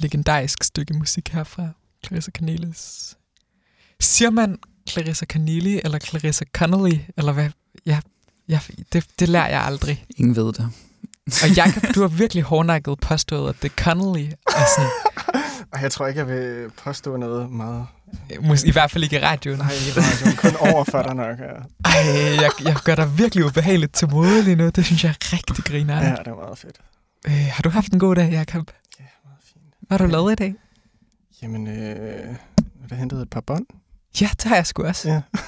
Legendarisk 0.00 0.64
stykke 0.64 0.94
musik 0.94 1.28
her 1.28 1.44
fra 1.44 1.68
Clarissa 2.06 2.30
Cornelis. 2.38 3.14
Siger 4.00 4.30
man 4.30 4.58
Clarissa 4.88 5.26
Corneli 5.26 5.80
eller 5.84 5.98
Clarissa 5.98 6.44
Connolly, 6.56 6.98
eller 7.16 7.32
hvad? 7.32 7.48
Ja, 7.86 8.00
ja 8.48 8.60
det, 8.92 9.06
det 9.18 9.28
lærer 9.28 9.48
jeg 9.48 9.62
aldrig. 9.62 10.04
Ingen 10.16 10.36
ved 10.36 10.52
det. 10.52 10.70
Og 11.42 11.50
Jacob, 11.56 11.94
du 11.94 12.00
har 12.00 12.08
virkelig 12.08 12.42
hårdnakket 12.42 13.00
påstået, 13.00 13.48
at 13.48 13.62
det 13.62 13.70
er 13.78 13.82
Connolly. 13.84 14.26
Og 14.46 14.52
sådan, 14.76 14.90
Og 15.72 15.82
jeg 15.82 15.92
tror 15.92 16.06
ikke, 16.06 16.18
jeg 16.18 16.28
vil 16.28 16.70
påstå 16.84 17.16
noget 17.16 17.50
meget. 17.50 17.86
I 18.66 18.70
hvert 18.72 18.90
fald 18.90 19.04
ikke 19.04 19.16
i 19.16 19.20
radioen. 19.22 19.58
Nej, 19.58 19.72
i 19.72 19.90
radioen. 19.96 20.36
Kun 20.36 20.56
over 20.72 20.84
for 20.84 21.02
dig 21.02 21.14
nok. 21.14 21.38
Ja, 21.38 21.44
Ej, 21.84 22.40
jeg, 22.42 22.50
jeg 22.64 22.76
gør 22.84 22.94
dig 22.94 23.18
virkelig 23.18 23.44
ubehageligt 23.44 23.92
til 23.94 24.08
mode 24.10 24.42
lige 24.42 24.56
nu. 24.56 24.68
Det 24.68 24.84
synes 24.84 25.04
jeg 25.04 25.10
er 25.10 25.32
rigtig 25.32 25.64
griner. 25.64 25.96
ja 25.96 26.08
Ja. 26.08 26.14
det 26.16 26.26
er 26.26 26.34
meget 26.34 26.58
fedt. 26.58 26.76
Øh, 27.26 27.46
har 27.52 27.62
du 27.62 27.68
haft 27.68 27.92
en 27.92 27.98
god 27.98 28.14
dag, 28.16 28.32
Jacob? 28.32 28.70
Ja. 29.90 29.96
Hvad 29.96 29.98
har 29.98 30.06
du 30.06 30.12
lavet 30.12 30.32
i 30.32 30.34
dag? 30.34 30.54
Jamen, 31.42 31.66
øh, 31.66 32.34
der 32.88 32.94
hentede 32.94 33.22
et 33.22 33.30
par 33.30 33.40
bånd. 33.40 33.66
Ja, 34.20 34.28
det 34.36 34.44
har 34.44 34.54
jeg 34.56 34.66
sgu 34.66 34.82
også. 34.84 35.08
Ja. 35.08 35.20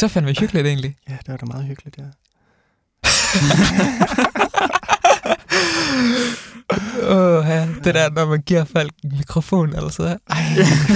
Det 0.00 0.02
var 0.02 0.08
fandme 0.08 0.34
hyggeligt 0.40 0.66
egentlig. 0.66 0.96
Ja, 1.08 1.12
det 1.12 1.28
var 1.28 1.36
da 1.36 1.46
meget 1.46 1.64
hyggeligt, 1.64 1.98
ja. 1.98 2.02
Åh, 7.02 7.44
ja. 7.48 7.68
Det 7.84 7.94
der, 7.94 8.10
når 8.10 8.26
man 8.26 8.42
giver 8.46 8.64
folk 8.64 8.92
en 9.04 9.10
mikrofon, 9.16 9.74
altså. 9.74 10.02
Ej, 10.30 10.42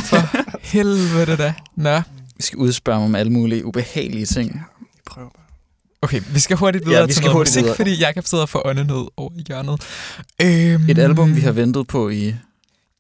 for 0.05 0.37
helvede 0.67 1.37
da. 1.37 1.55
Nå. 1.77 1.97
Vi 2.37 2.43
skal 2.43 2.59
udspørge 2.59 2.99
mig 2.99 3.05
om 3.07 3.15
alle 3.15 3.33
mulige 3.33 3.65
ubehagelige 3.67 4.27
ting. 4.27 4.63
Vi 4.81 4.87
prøver 5.07 5.29
bare. 5.29 5.43
Okay, 6.03 6.21
vi 6.35 6.41
skal 6.41 6.57
hurtigt 6.57 6.85
videre 6.87 7.01
Ja, 7.01 7.07
vi 7.07 7.13
til 7.13 7.17
skal 7.17 7.25
noget 7.25 7.37
hurtigt 7.37 7.55
musik, 7.57 7.63
videre. 7.65 7.77
fordi 7.77 8.01
Jacob 8.01 8.25
sidder 8.27 8.47
for 8.47 8.67
åndenød 8.67 9.09
over 9.17 9.31
i 9.39 9.45
hjørnet. 9.49 9.83
Øhm, 10.43 10.91
Et 10.91 10.99
album, 10.99 11.37
vi 11.37 11.41
har 11.41 11.53
ventet 11.53 11.87
på 11.87 12.09
i... 12.09 12.35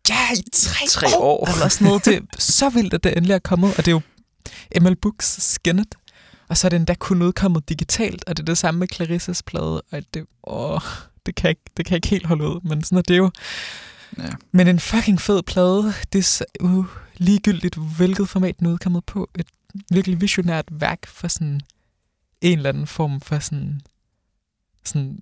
Ja, 0.09 0.33
i 0.33 0.43
tre, 0.53 0.87
Tre 0.89 1.17
år. 1.17 1.23
år. 1.23 1.53
Eller 1.55 1.69
sådan 1.69 1.87
noget. 1.87 2.05
Det 2.05 2.15
er 2.17 2.21
så 2.39 2.69
vildt, 2.71 2.95
at 2.95 3.05
det 3.05 3.17
endelig 3.17 3.35
er 3.35 3.39
kommet. 3.39 3.71
Og 3.79 3.85
det 3.85 3.89
er 3.89 3.93
jo 3.93 4.01
ML 4.81 4.97
Books 4.97 5.43
Skinnet. 5.43 5.95
Og 6.49 6.57
så 6.57 6.67
er 6.67 6.69
det 6.69 6.77
endda 6.77 6.95
kun 6.95 7.23
udkommet 7.23 7.69
digitalt. 7.69 8.25
Og 8.27 8.37
det 8.37 8.43
er 8.43 8.47
det 8.47 8.59
samme 8.59 8.79
med 8.81 8.89
Clarissas 8.95 9.43
plade. 9.43 9.83
Og 9.93 10.03
det, 10.15 10.27
åh, 10.45 10.81
det, 11.27 11.35
kan 11.35 11.45
jeg 11.45 11.51
ikke, 11.51 11.63
det 11.77 11.85
kan 11.87 11.93
jeg 11.93 11.97
ikke 11.97 12.09
helt 12.09 12.27
holde 12.27 12.49
ud. 12.49 12.61
Men 12.69 12.83
sådan 12.85 12.99
er 12.99 13.03
det 13.03 13.17
jo. 13.17 13.31
Ja. 14.19 14.29
Men 14.53 14.69
en 14.69 14.81
fucking 14.81 15.21
fed 15.21 15.43
plade. 15.43 15.95
Det 16.13 16.19
er 16.19 16.23
så, 16.23 16.45
uh, 16.61 16.87
ligegyldigt, 17.17 17.75
hvilket 17.97 18.29
format 18.29 18.59
den 18.59 18.67
er 18.67 18.71
udkommet 18.73 19.05
på. 19.05 19.31
Et 19.39 19.47
virkelig 19.91 20.21
visionært 20.21 20.65
værk 20.71 21.07
for 21.07 21.29
sådan 21.29 21.61
en 22.41 22.59
eller 22.59 22.69
anden 22.69 22.87
form 22.87 23.21
for 23.21 23.39
sådan, 23.39 23.81
sådan 24.85 25.19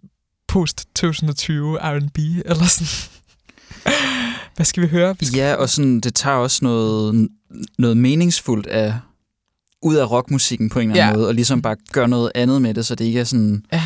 post-2020 0.49 1.53
R&B, 1.80 2.18
eller 2.18 2.66
sådan. 2.66 3.11
Hvad 4.57 4.66
skal 4.66 4.82
vi 4.82 4.88
høre? 4.88 5.16
Vi 5.20 5.26
skal, 5.26 5.36
Ja, 5.38 5.55
og 5.55 5.68
sådan, 5.68 6.00
det 6.00 6.14
tager 6.14 6.36
også 6.36 6.59
noget, 6.64 7.28
noget 7.78 7.96
meningsfuldt 7.96 8.66
af, 8.66 8.94
ud 9.82 9.94
af 9.94 10.11
rockmusikken 10.11 10.68
på 10.68 10.78
en 10.80 10.90
eller 10.90 11.02
anden 11.02 11.14
Ja. 11.14 11.18
måde, 11.18 11.28
og 11.28 11.34
ligesom 11.34 11.62
bare 11.62 11.76
gøre 11.92 12.09
noget 12.09 12.32
andet 12.34 12.62
med 12.62 12.74
det, 12.74 12.86
så 12.86 12.94
det 12.94 13.05
ikke 13.05 13.20
er 13.20 13.24
sådan 13.24 13.64
Ja. 13.72 13.82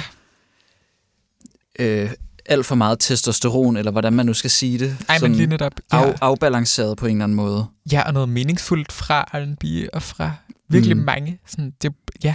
øh, 1.79 2.11
alt 2.47 2.67
for 2.67 2.75
meget 2.75 3.01
testosteron, 3.01 3.77
eller 3.77 3.91
hvordan 3.93 4.13
man 4.13 4.27
nu 4.27 4.35
skal 4.35 4.51
sige 4.51 4.79
det. 4.79 4.97
Ej, 5.09 5.19
men 5.21 5.35
lige 5.35 5.47
netop. 5.47 5.73
af, 5.91 6.07
Ja, 6.07 6.13
afbalanceret 6.21 6.97
på 6.99 7.07
en 7.07 7.13
eller 7.17 7.25
anden 7.25 7.37
måde. 7.37 7.67
ja, 7.93 8.03
og 8.07 8.13
noget 8.13 8.29
meningsfuldt 8.29 8.93
fra 8.93 9.23
R&B 9.23 9.65
og 9.93 10.03
fra 10.03 10.33
virkelig 10.69 10.97
Mm. 10.97 11.03
mange. 11.03 11.39
Sådan, 11.47 11.73
det, 11.83 11.93
ja, 12.25 12.35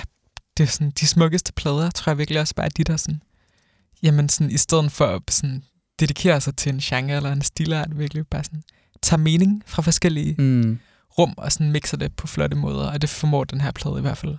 det 0.57 0.63
er 0.63 0.67
sådan, 0.67 0.91
de 0.99 1.07
smukkeste 1.07 1.53
plader, 1.53 1.89
tror 1.91 2.11
jeg 2.11 2.17
virkelig 2.17 2.41
også 2.41 2.55
bare, 2.55 2.65
er 2.65 2.69
de 2.69 2.84
der 2.84 2.97
sådan, 2.97 3.21
jamen 4.03 4.29
sådan, 4.29 4.51
i 4.51 4.57
stedet 4.57 4.91
for 4.91 5.23
sådan, 5.29 5.63
dedikere 6.04 6.41
sig 6.41 6.56
til 6.56 6.74
en 6.74 6.80
genre 6.80 7.16
eller 7.16 7.32
en 7.32 7.41
stilart, 7.41 7.97
virkelig 7.97 8.28
bare 8.28 8.43
sådan, 8.43 8.64
tager 9.01 9.20
mening 9.22 9.64
fra 9.66 9.82
forskellige. 9.82 10.36
Mm. 10.38 10.80
rum 11.20 11.34
og 11.38 11.51
sådan 11.51 11.72
mixer 11.72 11.97
det 11.97 12.16
på 12.16 12.28
flotte 12.28 12.58
måder, 12.58 12.91
og 12.91 13.01
det 13.01 13.10
formår 13.10 13.43
den 13.43 13.62
her 13.62 13.72
plade 13.72 13.97
i 13.97 14.01
hvert 14.01 14.18
fald. 14.18 14.38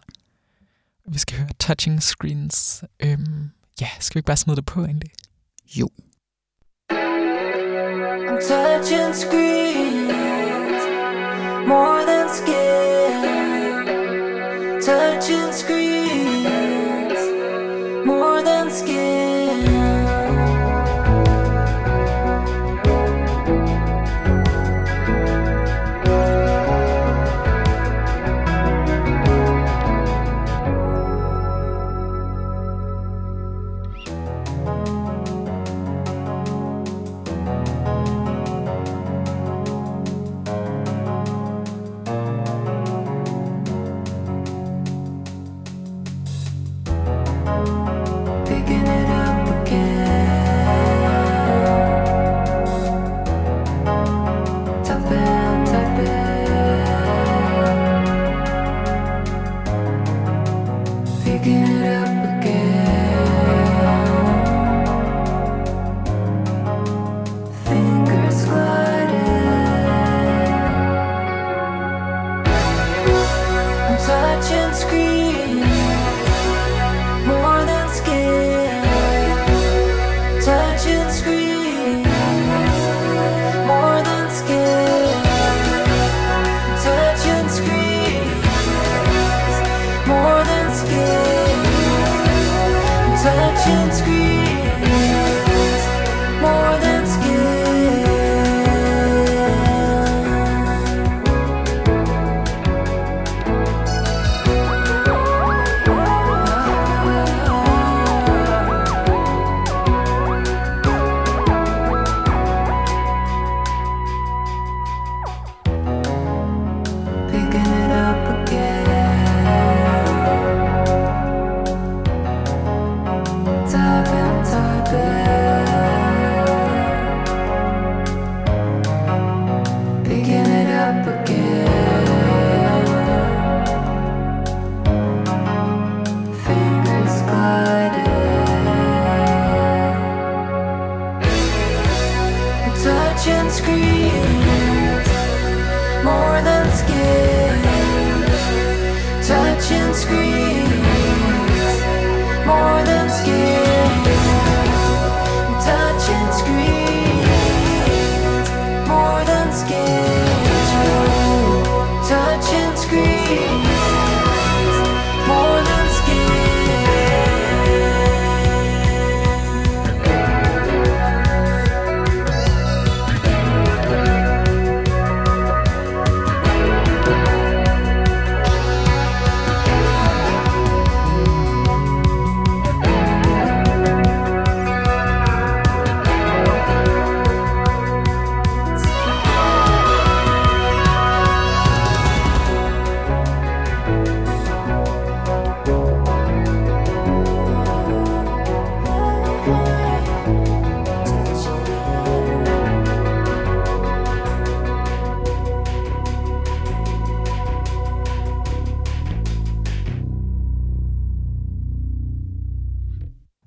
Vi 1.09 1.19
skal 1.19 1.39
høre 1.39 1.49
Touching 1.61 2.03
Screens. 2.03 2.85
Øhm, 3.01 3.51
ja, 3.81 3.89
skal 4.01 4.15
vi 4.15 4.19
ikke 4.19 4.27
bare 4.27 4.37
smide 4.37 4.57
det 4.57 4.67
på 4.67 4.85
egentlig? 4.85 5.11
Jo. 5.77 5.89
I'm 8.29 8.41
touching 8.49 9.15
screens 9.15 10.85
more 11.69 12.03
than 12.11 12.29
skin. 12.39 13.25
Touching 14.87 15.53
screens 15.53 15.74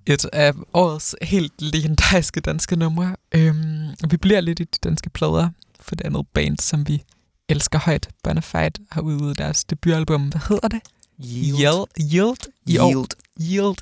et 0.07 0.25
af 0.33 0.53
årets 0.73 1.15
helt 1.21 1.61
legendariske 1.61 2.39
danske 2.39 2.75
numre. 2.75 3.15
Øhm, 3.31 3.89
vi 4.09 4.17
bliver 4.17 4.41
lidt 4.41 4.59
i 4.59 4.63
de 4.63 4.77
danske 4.83 5.09
plader, 5.09 5.49
for 5.79 5.95
det 5.95 6.05
andet 6.05 6.27
band, 6.33 6.57
som 6.59 6.87
vi 6.87 7.03
elsker 7.49 7.79
højt. 7.79 8.09
Bonafide 8.23 8.85
har 8.91 9.01
udgivet 9.01 9.37
deres 9.37 9.63
debutalbum. 9.63 10.27
Hvad 10.29 10.41
hedder 10.49 10.67
det? 10.67 10.81
Yield. 11.23 11.85
Yield. 12.13 12.37
I 12.65 12.77
år. 12.77 12.89
Yield. 12.89 13.09
Yield. 13.41 13.77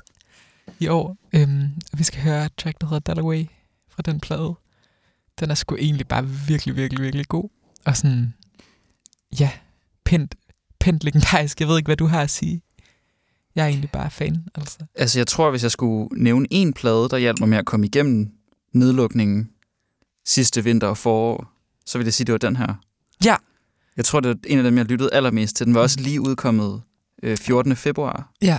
I 0.78 0.88
år. 0.88 1.16
Øhm, 1.32 1.68
vi 1.92 2.04
skal 2.04 2.22
høre 2.22 2.46
et 2.46 2.52
track, 2.58 2.80
der 2.80 2.86
hedder 2.86 3.00
Dallaway 3.00 3.44
fra 3.88 4.02
den 4.02 4.20
plade. 4.20 4.54
Den 5.40 5.50
er 5.50 5.54
sgu 5.54 5.76
egentlig 5.76 6.08
bare 6.08 6.28
virkelig, 6.28 6.76
virkelig, 6.76 7.02
virkelig 7.02 7.28
god. 7.28 7.48
Og 7.84 7.96
sådan, 7.96 8.34
ja, 9.40 9.50
pænt, 10.04 10.34
pænt 10.80 11.04
legendarisk. 11.04 11.60
Jeg 11.60 11.68
ved 11.68 11.76
ikke, 11.76 11.88
hvad 11.88 11.96
du 11.96 12.06
har 12.06 12.22
at 12.22 12.30
sige. 12.30 12.62
Jeg 13.56 13.64
er 13.64 13.68
egentlig 13.68 13.90
bare 13.90 14.10
fan, 14.10 14.44
altså. 14.54 14.78
Altså, 14.94 15.18
jeg 15.18 15.26
tror, 15.26 15.50
hvis 15.50 15.62
jeg 15.62 15.70
skulle 15.70 16.08
nævne 16.22 16.46
en 16.50 16.72
plade, 16.72 17.08
der 17.08 17.16
hjalp 17.16 17.40
mig 17.40 17.48
med 17.48 17.58
at 17.58 17.66
komme 17.66 17.86
igennem 17.86 18.30
nedlukningen 18.72 19.50
sidste 20.26 20.64
vinter 20.64 20.86
og 20.86 20.98
forår, 20.98 21.52
så 21.86 21.98
vil 21.98 22.04
jeg 22.04 22.14
sige, 22.14 22.24
det 22.24 22.32
var 22.32 22.38
den 22.38 22.56
her. 22.56 22.74
Ja. 23.24 23.36
Jeg 23.96 24.04
tror, 24.04 24.20
det 24.20 24.30
er 24.30 24.34
en 24.46 24.58
af 24.58 24.64
dem, 24.64 24.78
jeg 24.78 24.86
lyttede 24.86 25.10
allermest 25.12 25.56
til. 25.56 25.66
Den 25.66 25.74
var 25.74 25.80
også 25.80 26.00
lige 26.00 26.20
udkommet 26.20 26.82
øh, 27.22 27.36
14. 27.36 27.76
februar, 27.76 28.32
Ja, 28.42 28.58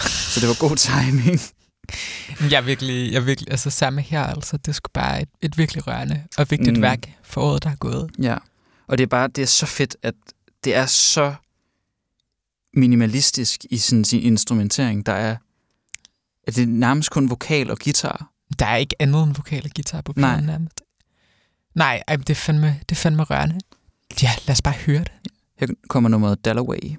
så 0.00 0.40
det 0.40 0.48
var 0.48 0.68
god 0.68 0.76
timing. 0.76 1.40
Jeg 2.50 2.56
er 2.58 2.60
virkelig, 2.60 3.12
jeg 3.12 3.18
er 3.18 3.24
virkelig, 3.24 3.50
altså 3.50 3.70
samme 3.70 4.00
her, 4.00 4.22
altså 4.22 4.56
det 4.56 4.74
skulle 4.74 4.92
bare 4.92 5.22
et, 5.22 5.28
et 5.40 5.58
virkelig 5.58 5.86
rørende 5.86 6.22
og 6.38 6.46
vigtigt 6.50 6.76
mm. 6.76 6.82
værk 6.82 7.12
for 7.22 7.40
året, 7.40 7.64
der 7.64 7.70
er 7.70 7.76
gået. 7.76 8.10
Ja, 8.22 8.36
og 8.86 8.98
det 8.98 9.04
er 9.04 9.08
bare, 9.08 9.28
det 9.28 9.42
er 9.42 9.46
så 9.46 9.66
fedt, 9.66 9.96
at 10.02 10.14
det 10.64 10.74
er 10.74 10.86
så 10.86 11.34
minimalistisk 12.76 13.64
i 13.70 13.76
sin, 13.76 14.04
sin 14.04 14.22
instrumentering. 14.22 15.06
Der 15.06 15.12
er, 15.12 15.36
at 16.46 16.56
det 16.56 16.62
er 16.62 16.66
nærmest 16.66 17.10
kun 17.10 17.30
vokal 17.30 17.70
og 17.70 17.78
guitar. 17.78 18.30
Der 18.58 18.66
er 18.66 18.76
ikke 18.76 18.96
andet 18.98 19.22
end 19.22 19.34
vokal 19.34 19.64
og 19.64 19.70
guitar 19.76 20.00
på 20.00 20.12
Nej. 20.16 20.30
pladen 20.30 20.46
nærmest. 20.46 20.80
Nej, 21.74 22.02
ej, 22.08 22.16
det 22.16 22.30
er, 22.30 22.34
fandme, 22.34 22.66
det 22.88 22.90
er 22.90 23.00
fandme 23.00 23.22
rørende. 23.22 23.58
Ja, 24.22 24.30
lad 24.46 24.52
os 24.52 24.62
bare 24.62 24.74
høre 24.74 25.04
det. 25.04 25.12
Her 25.58 25.66
kommer 25.88 26.08
nummeret 26.08 26.44
Dallaway. 26.44 26.96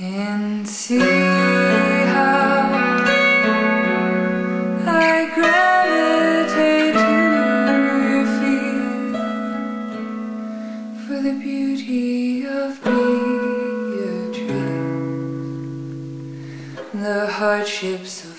and 0.00 0.66
see 0.66 1.19
the 17.50 17.56
hardships 17.56 18.29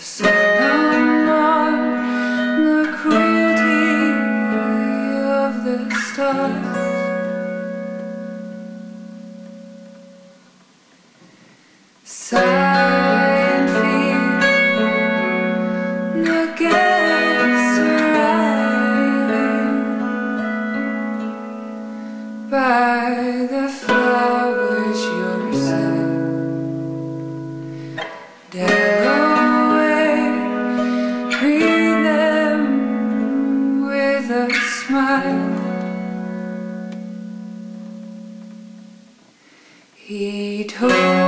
He 39.95 40.65
told 40.65 41.20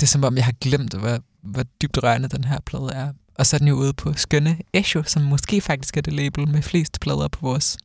det 0.00 0.02
er 0.02 0.06
som 0.06 0.24
om, 0.24 0.36
jeg 0.36 0.44
har 0.44 0.54
glemt, 0.60 0.94
hvor, 0.94 1.22
hvor 1.42 1.62
dybt 1.62 2.02
rørende 2.02 2.28
den 2.28 2.44
her 2.44 2.60
plade 2.60 2.90
er. 2.92 3.12
Og 3.34 3.46
så 3.46 3.56
er 3.56 3.58
den 3.58 3.68
jo 3.68 3.74
ude 3.74 3.92
på 3.92 4.12
skønne 4.12 4.58
Echo, 4.72 5.02
som 5.02 5.22
måske 5.22 5.60
faktisk 5.60 5.96
er 5.96 6.00
det 6.00 6.12
label 6.12 6.48
med 6.48 6.62
flest 6.62 7.00
plader 7.00 7.28
på 7.28 7.38
vores... 7.42 7.76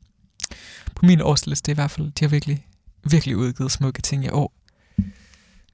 På 0.96 1.06
min 1.06 1.22
årsliste 1.22 1.72
i 1.72 1.76
hvert 1.76 1.92
fald. 1.92 2.12
De 2.12 2.26
har 2.26 2.30
virkelig, 2.30 2.68
virkelig 3.04 3.38
udgivet 3.38 3.72
smukke 3.72 4.02
ting 4.02 4.26
i 4.26 4.30
år. 4.30 4.54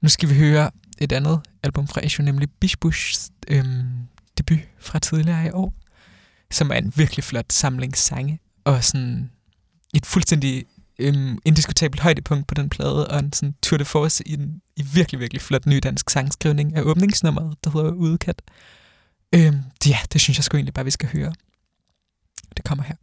Nu 0.00 0.08
skal 0.08 0.28
vi 0.28 0.34
høre 0.34 0.70
et 0.98 1.12
andet 1.12 1.40
album 1.62 1.88
fra 1.88 2.00
Echo, 2.04 2.22
nemlig 2.22 2.48
Bishbushs 2.60 3.30
øhm, 3.48 3.88
debut 4.38 4.58
fra 4.78 4.98
tidligere 4.98 5.46
i 5.46 5.50
år, 5.50 5.74
som 6.50 6.70
er 6.70 6.74
en 6.74 6.92
virkelig 6.96 7.24
flot 7.24 7.52
samling 7.52 7.96
sange, 7.96 8.38
og 8.64 8.84
sådan 8.84 9.30
et 9.94 10.06
fuldstændig 10.06 10.64
øhm, 11.00 11.38
indiskutabelt 11.44 12.02
højdepunkt 12.02 12.46
på 12.46 12.54
den 12.54 12.68
plade, 12.68 13.08
og 13.08 13.18
en 13.18 13.32
sådan 13.32 13.54
tour 13.62 13.78
de 13.78 13.84
force 13.84 14.28
i 14.28 14.32
en 14.34 14.62
i 14.76 14.82
virkelig, 14.94 15.20
virkelig 15.20 15.42
flot 15.42 15.66
ny 15.66 15.80
dansk 15.82 16.10
sangskrivning 16.10 16.76
af 16.76 16.82
åbningsnummeret, 16.82 17.56
der 17.64 17.70
hedder 17.70 17.90
Udkat. 17.92 18.42
Øhm, 19.34 19.62
ja, 19.86 19.98
det 20.12 20.20
synes 20.20 20.38
jeg 20.38 20.44
sgu 20.44 20.56
egentlig 20.56 20.74
bare, 20.74 20.84
vi 20.84 20.90
skal 20.90 21.08
høre. 21.12 21.32
Det 22.56 22.64
kommer 22.64 22.84
her. 22.84 22.94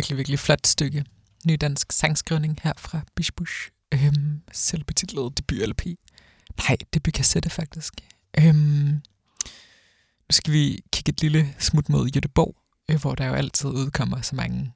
Virkelig, 0.00 0.16
virkelig 0.16 0.38
flot 0.38 0.66
stykke 0.66 1.04
ny 1.46 1.56
dansk 1.60 1.92
sangskrivning 1.92 2.58
her 2.62 2.72
fra 2.78 3.00
Bishbush. 3.16 3.70
Øhm, 3.94 4.40
selvbetitlet 4.52 5.38
debut-LP. 5.38 5.84
Nej, 6.56 6.76
debut-kassette 6.94 7.50
faktisk. 7.50 7.94
Øhm, 8.38 9.02
nu 10.26 10.30
skal 10.30 10.52
vi 10.52 10.80
kigge 10.92 11.10
et 11.10 11.22
lille 11.22 11.54
smut 11.58 11.88
mod 11.88 12.08
Jødeborg, 12.08 12.56
øh, 12.90 13.00
hvor 13.00 13.14
der 13.14 13.26
jo 13.26 13.32
altid 13.32 13.70
udkommer 13.70 14.20
så 14.20 14.36
mange 14.36 14.72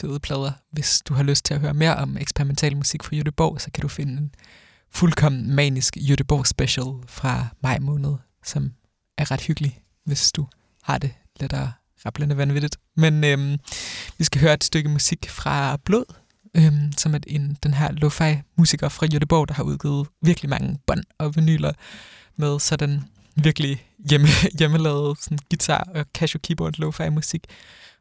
fede 0.00 0.20
plader. 0.20 0.52
Hvis 0.70 1.02
du 1.08 1.14
har 1.14 1.22
lyst 1.22 1.44
til 1.44 1.54
at 1.54 1.60
høre 1.60 1.74
mere 1.74 1.96
om 1.96 2.16
eksperimental 2.16 2.76
musik 2.76 3.02
fra 3.02 3.16
Jødeborg, 3.16 3.60
så 3.60 3.70
kan 3.70 3.82
du 3.82 3.88
finde 3.88 4.12
en 4.12 4.34
fuldkommen 4.90 5.54
manisk 5.54 5.96
Jødeborg 5.96 6.46
special 6.46 6.94
fra 7.06 7.46
maj 7.60 7.78
måned, 7.78 8.14
som 8.44 8.72
er 9.18 9.30
ret 9.30 9.40
hyggelig, 9.40 9.82
hvis 10.04 10.32
du 10.32 10.46
har 10.82 10.98
det 10.98 11.14
lettere 11.40 11.72
rappelende 12.06 12.36
vanvittigt. 12.36 12.76
Men 12.96 13.24
øhm, 13.24 13.58
vi 14.18 14.24
skal 14.24 14.40
høre 14.40 14.54
et 14.54 14.64
stykke 14.64 14.88
musik 14.88 15.30
fra 15.30 15.76
Blod, 15.84 16.04
øhm, 16.56 16.92
som 16.96 17.14
er 17.14 17.18
en, 17.26 17.56
den 17.62 17.74
her 17.74 17.92
lo-fi 17.92 18.42
musiker 18.56 18.88
fra 18.88 19.06
Jødeborg, 19.06 19.48
der 19.48 19.54
har 19.54 19.62
udgivet 19.62 20.08
virkelig 20.22 20.50
mange 20.50 20.78
bånd 20.86 21.04
og 21.18 21.36
vinyler 21.36 21.72
med 22.36 22.58
sådan 22.60 23.04
virkelig 23.36 23.86
hjemme, 24.10 24.28
hjemmelavet 24.58 25.22
sådan 25.22 25.38
guitar 25.50 25.88
og 25.94 26.04
casio 26.14 26.40
keyboard 26.42 26.74
lo-fi 26.78 27.08
musik. 27.08 27.46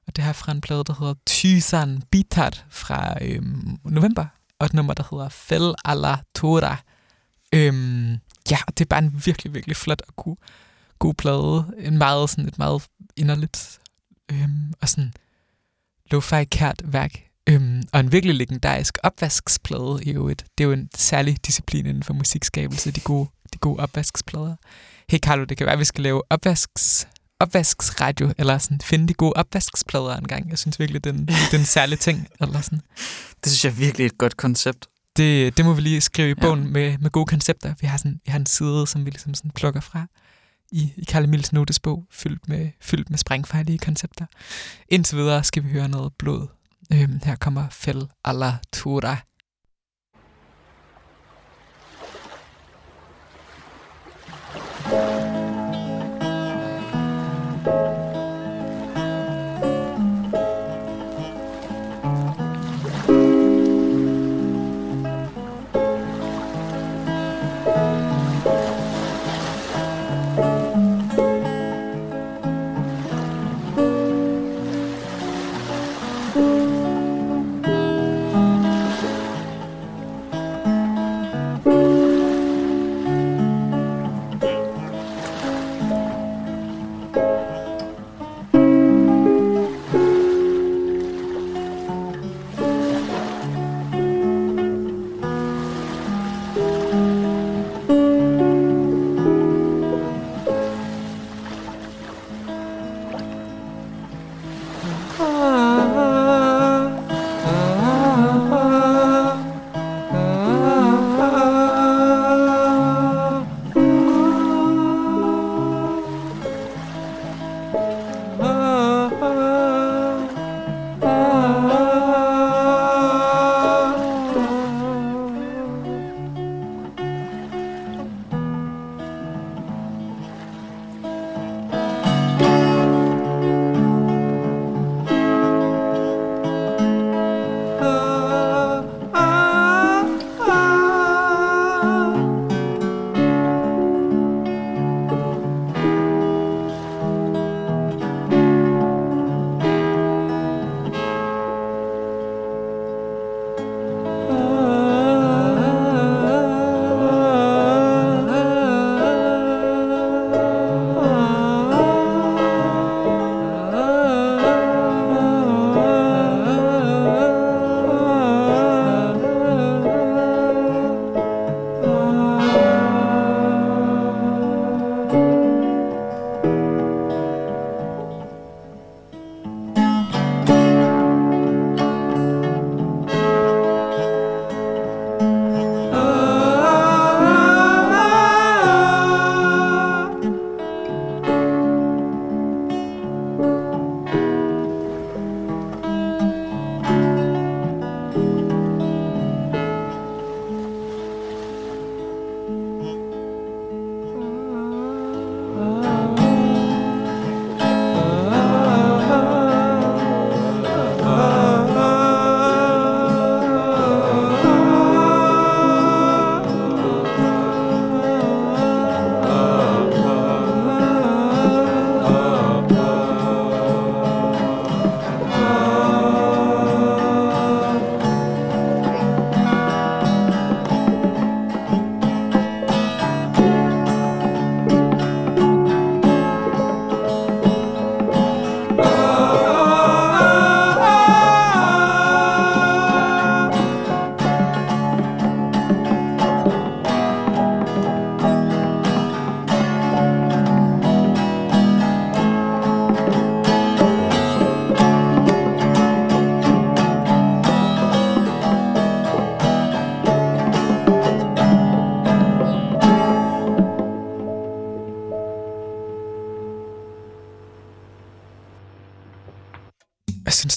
Og 0.07 0.15
det 0.15 0.23
her 0.23 0.33
fra 0.33 0.51
en 0.51 0.61
plade, 0.61 0.83
der 0.83 0.93
hedder 0.99 1.13
Tysan 1.25 2.03
Bitat 2.11 2.65
fra 2.69 3.17
øhm, 3.21 3.79
november, 3.83 4.25
og 4.59 4.65
et 4.65 4.73
nummer, 4.73 4.93
der 4.93 5.03
hedder 5.11 5.29
Fel 5.29 5.73
alla 5.85 6.17
Tora. 6.35 6.77
Øhm, 7.53 8.11
ja, 8.51 8.57
og 8.67 8.77
det 8.77 8.85
er 8.85 8.89
bare 8.89 9.03
en 9.03 9.21
virkelig, 9.25 9.53
virkelig 9.53 9.75
flot 9.75 10.01
og 10.07 10.15
god, 10.15 10.35
god 10.99 11.13
plade. 11.13 11.65
En 11.77 11.97
meget, 11.97 12.29
sådan 12.29 12.47
et 12.47 12.57
meget 12.57 12.83
inderligt 13.17 13.79
øhm, 14.31 14.73
og 14.81 14.89
sådan 14.89 15.13
lo-fi 16.13 16.43
kært 16.43 16.81
værk. 16.85 17.23
Øhm, 17.49 17.83
og 17.93 17.99
en 17.99 18.11
virkelig 18.11 18.35
legendarisk 18.35 18.97
opvasksplade 19.03 19.99
i 20.03 20.09
øvrigt. 20.11 20.45
Det 20.57 20.63
er 20.63 20.67
jo 20.67 20.73
en 20.73 20.89
særlig 20.95 21.37
disciplin 21.47 21.85
inden 21.85 22.03
for 22.03 22.13
musikskabelse, 22.13 22.91
de 22.91 22.99
gode, 22.99 23.29
de 23.53 23.57
gode 23.57 23.79
opvasksplader. 23.79 24.55
Hey 25.09 25.19
Carlo, 25.19 25.43
det 25.43 25.57
kan 25.57 25.65
være, 25.65 25.73
at 25.73 25.79
vi 25.79 25.85
skal 25.85 26.03
lave 26.03 26.21
opvasks, 26.29 27.07
opvasksradio, 27.39 28.33
eller 28.37 28.57
sådan 28.57 28.81
finde 28.81 29.07
de 29.07 29.13
gode 29.13 29.33
opvasksplader 29.35 30.15
en 30.17 30.27
gang. 30.27 30.49
Jeg 30.49 30.57
synes 30.59 30.79
virkelig, 30.79 31.03
det 31.03 31.09
er 31.09 31.13
en, 31.13 31.25
det 31.27 31.53
er 31.53 31.57
en 31.59 31.65
særlig 31.65 31.99
ting. 31.99 32.27
Eller 32.41 32.61
sådan. 32.61 32.81
Det 33.43 33.51
synes 33.51 33.65
jeg 33.65 33.71
er 33.71 33.75
virkelig 33.75 34.05
et 34.05 34.17
godt 34.17 34.37
koncept. 34.37 34.87
Det, 35.17 35.57
det 35.57 35.65
må 35.65 35.73
vi 35.73 35.81
lige 35.81 36.01
skrive 36.01 36.29
i 36.29 36.33
Ja. 36.37 36.41
bogen 36.41 36.73
med, 36.73 36.97
med 36.97 37.09
gode 37.09 37.25
koncepter. 37.25 37.73
Vi 37.81 37.87
har, 37.87 37.97
sådan, 37.97 38.19
vi 38.25 38.31
har 38.31 38.39
en 38.39 38.45
side, 38.45 38.87
som 38.87 39.05
vi 39.05 39.09
ligesom 39.09 39.33
sådan 39.33 39.51
plukker 39.51 39.79
fra 39.81 40.05
i, 40.71 40.93
i 40.97 41.03
Karl 41.03 41.23
Emils 41.23 41.53
notesbog, 41.53 42.05
fyldt 42.11 42.49
med, 42.49 42.69
fyldt 42.81 43.09
med 43.09 43.17
sprængfarlige 43.17 43.77
koncepter. 43.77 44.25
Indtil 44.89 45.17
videre 45.17 45.43
skal 45.43 45.63
vi 45.63 45.69
høre 45.69 45.89
noget 45.89 46.13
blod. 46.13 46.47
Øhm, 46.93 47.19
her 47.23 47.35
kommer 47.35 47.69
Fel 47.69 48.07
alla 48.25 48.57
Tura. 48.73 49.17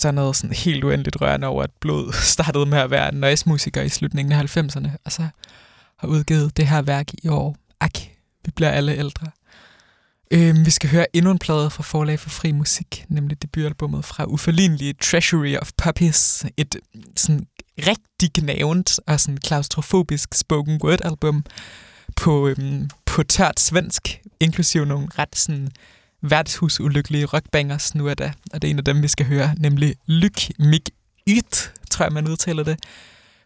Der 0.03 0.09
er 0.09 0.13
noget 0.13 0.37
sådan 0.37 0.57
helt 0.57 0.85
uendeligt 0.85 1.21
rørende 1.21 1.47
over, 1.47 1.63
at 1.63 1.71
Blod 1.81 2.13
startede 2.35 2.67
med 2.67 2.79
at 2.79 2.91
være 2.91 3.15
noise-musiker 3.15 3.83
i 3.83 3.89
slutningen 3.89 4.33
af 4.33 4.57
90'erne, 4.57 4.89
og 5.05 5.13
så 5.13 5.29
har 5.99 6.09
udgivet 6.09 6.57
det 6.57 6.67
her 6.67 6.83
værk 6.83 7.07
i 7.23 7.29
år. 7.29 7.57
Ak, 7.81 7.99
vi 8.45 8.51
bliver 8.51 8.71
alle 8.71 8.97
ældre. 8.97 9.27
Øhm, 10.31 10.67
vi 10.67 10.71
skal 10.71 10.91
høre 10.91 11.17
endnu 11.17 11.31
en 11.31 11.39
plade 11.39 11.71
fra 11.71 11.83
Forlag 11.83 12.21
for 12.21 12.31
Fri 12.31 12.53
Musik, 12.53 13.05
nemlig 13.09 13.43
debutalbummet 13.43 14.05
fra 14.05 14.25
uforlignelige 14.25 14.93
Treasury 14.93 15.57
of 15.57 15.71
Puppies. 15.77 16.47
Et 16.57 16.77
sådan 17.17 17.47
rigtig 17.79 18.31
gnavent 18.35 19.01
og 19.07 19.21
sådan 19.21 19.39
klaustrofobisk 19.39 20.35
spoken 20.35 20.81
word 20.85 20.99
album 21.05 21.45
på, 22.17 22.49
øhm, 22.49 22.91
på 23.07 23.23
tørt 23.23 23.61
svensk, 23.61 24.21
inklusive 24.41 24.87
nogle 24.87 25.09
ret 25.19 25.37
sådan 25.37 25.69
værtshusulykkelige 26.23 27.25
rockbangers 27.25 27.95
nu 27.95 28.07
er 28.07 28.15
det, 28.15 28.33
og 28.53 28.63
det 28.63 28.69
er 28.69 28.71
en 28.71 28.79
af 28.79 28.85
dem, 28.85 29.03
vi 29.03 29.09
skal 29.09 29.27
høre, 29.27 29.55
nemlig 29.59 29.97
Lyk 30.07 30.59
Mig 30.59 30.81
Yt, 31.29 31.73
tror 31.91 32.05
jeg, 32.05 32.13
man 32.13 32.29
udtaler 32.29 32.65
det, 32.65 32.79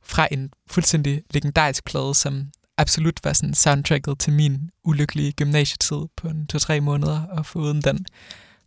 fra 0.03 0.29
en 0.31 0.51
fuldstændig 0.67 1.23
legendarisk 1.31 1.85
plade, 1.85 2.15
som 2.15 2.51
absolut 2.77 3.25
var 3.25 3.33
sådan 3.33 3.55
soundtracket 3.55 4.19
til 4.19 4.33
min 4.33 4.71
ulykkelige 4.85 5.33
gymnasietid 5.33 6.01
på 6.17 6.29
en 6.29 6.47
to-tre 6.47 6.81
måneder, 6.81 7.23
og 7.23 7.47
foruden 7.47 7.83
den 7.83 8.07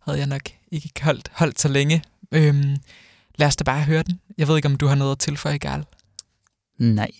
havde 0.04 0.18
jeg 0.18 0.26
nok 0.26 0.42
ikke 0.72 0.90
holdt, 1.02 1.30
holdt 1.32 1.60
så 1.60 1.68
længe. 1.68 2.02
Øhm, 2.32 2.76
lad 3.36 3.46
os 3.46 3.56
da 3.56 3.64
bare 3.64 3.82
høre 3.82 4.02
den. 4.02 4.20
Jeg 4.38 4.48
ved 4.48 4.56
ikke, 4.56 4.68
om 4.68 4.76
du 4.76 4.86
har 4.86 4.94
noget 4.94 5.12
at 5.12 5.18
tilføje, 5.18 5.58
Garl. 5.58 5.84
Nej. 6.78 7.10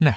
Nå. 0.00 0.12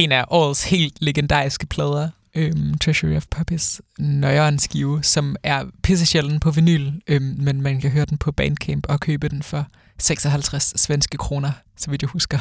En 0.00 0.12
af 0.12 0.24
årets 0.28 0.64
helt 0.64 0.98
legendariske 1.00 1.66
plader, 1.66 2.08
øhm, 2.34 2.78
Treasury 2.78 3.16
of 3.16 3.26
Puppies, 3.30 3.80
nøjeren 3.98 4.58
skive, 4.58 5.02
som 5.02 5.36
er 5.42 5.64
pissesjælden 5.82 6.40
på 6.40 6.50
vinyl, 6.50 6.92
øhm, 7.06 7.36
men 7.38 7.62
man 7.62 7.80
kan 7.80 7.90
høre 7.90 8.04
den 8.04 8.18
på 8.18 8.32
Bandcamp 8.32 8.86
og 8.88 9.00
købe 9.00 9.28
den 9.28 9.42
for 9.42 9.66
56 9.98 10.72
svenske 10.76 11.16
kroner, 11.16 11.52
så 11.76 11.90
vidt 11.90 12.02
jeg 12.02 12.08
husker. 12.08 12.38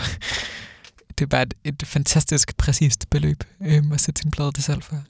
Det 1.18 1.26
er 1.26 1.28
bare 1.28 1.41
et, 1.41 1.53
et 1.64 1.84
fantastisk 1.86 2.57
præcist 2.57 3.10
beløb 3.10 3.43
øhm, 3.66 3.91
at 3.91 4.01
sætte 4.01 4.22
sin 4.22 4.32
plade 4.32 4.51
til 4.51 4.64
salg 4.64 4.84
for. 4.84 5.03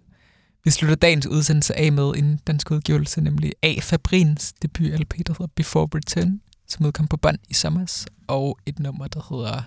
Vi 0.64 0.72
slutter 0.72 0.96
dagens 0.96 1.28
udsendelse 1.28 1.80
af 1.80 1.92
med 1.92 2.14
en 2.16 2.40
dansk 2.48 2.72
udgivelse, 2.72 3.22
nemlig 3.22 3.54
A. 3.64 3.76
Fabrins 3.82 4.54
debut 4.62 5.00
LP, 5.00 5.14
der 5.28 5.34
hedder 5.34 5.48
Before 5.56 5.88
Return, 5.96 6.42
som 6.68 6.86
udkom 6.86 7.08
på 7.08 7.18
bånd 7.18 7.38
i 7.50 7.54
sommer, 7.54 8.06
og 8.28 8.58
et 8.66 8.80
nummer, 8.80 9.08
der 9.08 9.36
hedder 9.36 9.62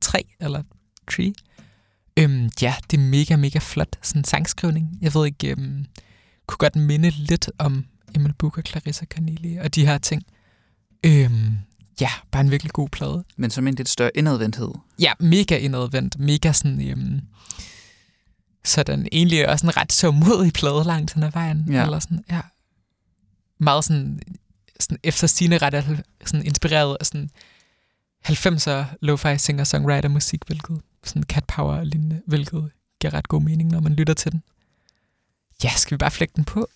3 0.00 0.24
eller 0.40 0.62
3. 1.10 1.32
Øhm, 2.16 2.50
ja, 2.62 2.74
det 2.90 2.96
er 2.98 3.02
mega, 3.02 3.36
mega 3.36 3.58
flot 3.58 3.98
sådan 4.02 4.24
sangskrivning. 4.24 4.98
Jeg 5.00 5.14
ved 5.14 5.26
ikke, 5.26 5.50
øhm, 5.50 5.86
kunne 6.46 6.58
godt 6.58 6.76
minde 6.76 7.10
lidt 7.10 7.50
om 7.58 7.86
Emil 8.14 8.34
Buch 8.34 8.58
og 8.58 8.64
Clarissa 8.66 9.04
Carneli 9.04 9.56
og 9.56 9.74
de 9.74 9.86
her 9.86 9.98
ting. 9.98 10.22
Øhm, 11.06 11.56
ja, 12.00 12.10
bare 12.30 12.40
en 12.40 12.50
virkelig 12.50 12.72
god 12.72 12.88
plade. 12.88 13.24
Men 13.36 13.50
som 13.50 13.66
en 13.66 13.74
lidt 13.74 13.88
større 13.88 14.10
indadvendthed. 14.14 14.70
Ja, 14.98 15.12
mega 15.20 15.56
indadvendt, 15.56 16.18
mega 16.18 16.52
sådan, 16.52 16.88
øhm, 16.88 17.20
sådan 18.64 19.08
egentlig 19.12 19.48
også 19.48 19.66
en 19.66 19.76
ret 19.76 19.92
så 19.92 20.10
modig 20.10 20.52
plade 20.52 20.84
langt 20.84 21.14
hen 21.14 21.22
ad 21.22 21.30
vejen. 21.32 21.66
Ja. 21.70 21.82
Eller 21.84 21.98
sådan, 21.98 22.24
ja. 22.30 22.40
Meget 23.58 23.84
sådan, 23.84 24.20
sådan 24.80 24.98
efter 25.02 25.26
sine 25.26 25.58
ret 25.58 26.04
sådan 26.24 26.46
inspireret 26.46 26.96
af 27.00 27.06
sådan 27.06 27.30
90'er 28.28 28.96
lo-fi 29.00 29.38
singer-songwriter 29.38 30.08
musik, 30.08 30.40
hvilket 30.46 30.80
sådan 31.04 31.22
cat 31.22 31.44
power 31.44 31.84
lignende, 31.84 32.22
hvilket 32.26 32.70
giver 33.00 33.14
ret 33.14 33.28
god 33.28 33.42
mening, 33.42 33.70
når 33.70 33.80
man 33.80 33.92
lytter 33.92 34.14
til 34.14 34.32
den. 34.32 34.42
Ja, 35.64 35.70
skal 35.76 35.94
vi 35.94 35.98
bare 35.98 36.10
flække 36.10 36.32
den 36.36 36.44
på? 36.44 36.68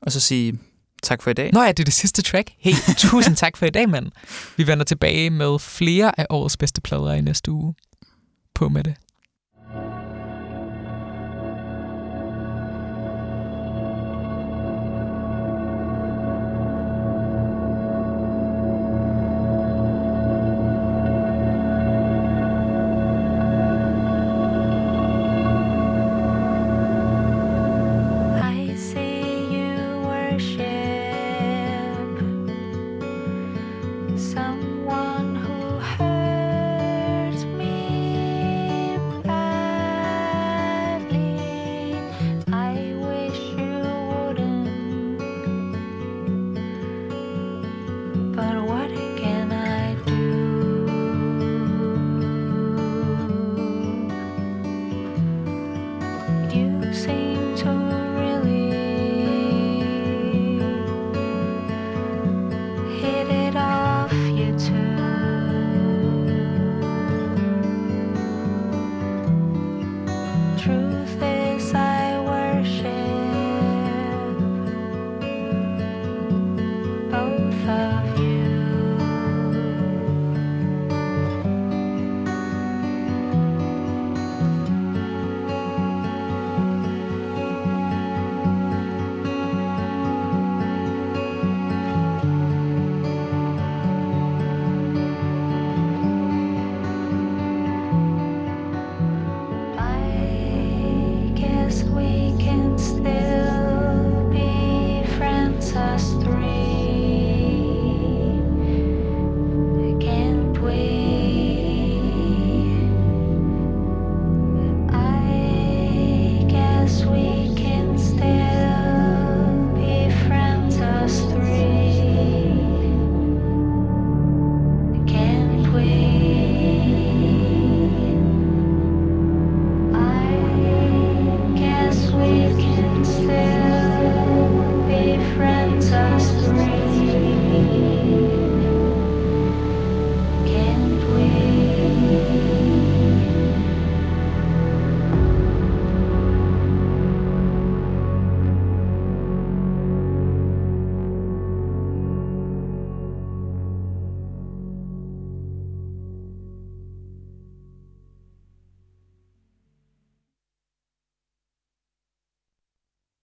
Og 0.00 0.12
så 0.12 0.20
sige 0.20 0.58
tak 1.02 1.22
for 1.22 1.30
i 1.30 1.34
dag. 1.34 1.50
Nå 1.52 1.62
ja, 1.62 1.68
det 1.68 1.80
er 1.80 1.84
det 1.84 1.94
sidste 1.94 2.22
track. 2.22 2.50
Hey, 2.58 2.72
tusind 3.10 3.36
tak 3.36 3.56
for 3.56 3.66
i 3.66 3.70
dag, 3.70 3.88
mand. 3.88 4.10
Vi 4.56 4.66
vender 4.66 4.84
tilbage 4.84 5.30
med 5.30 5.58
flere 5.58 6.20
af 6.20 6.26
årets 6.30 6.56
bedste 6.56 6.80
plader 6.80 7.12
i 7.12 7.20
næste 7.20 7.52
uge. 7.52 7.74
På 8.54 8.68
med 8.68 8.84
det. 8.84 8.94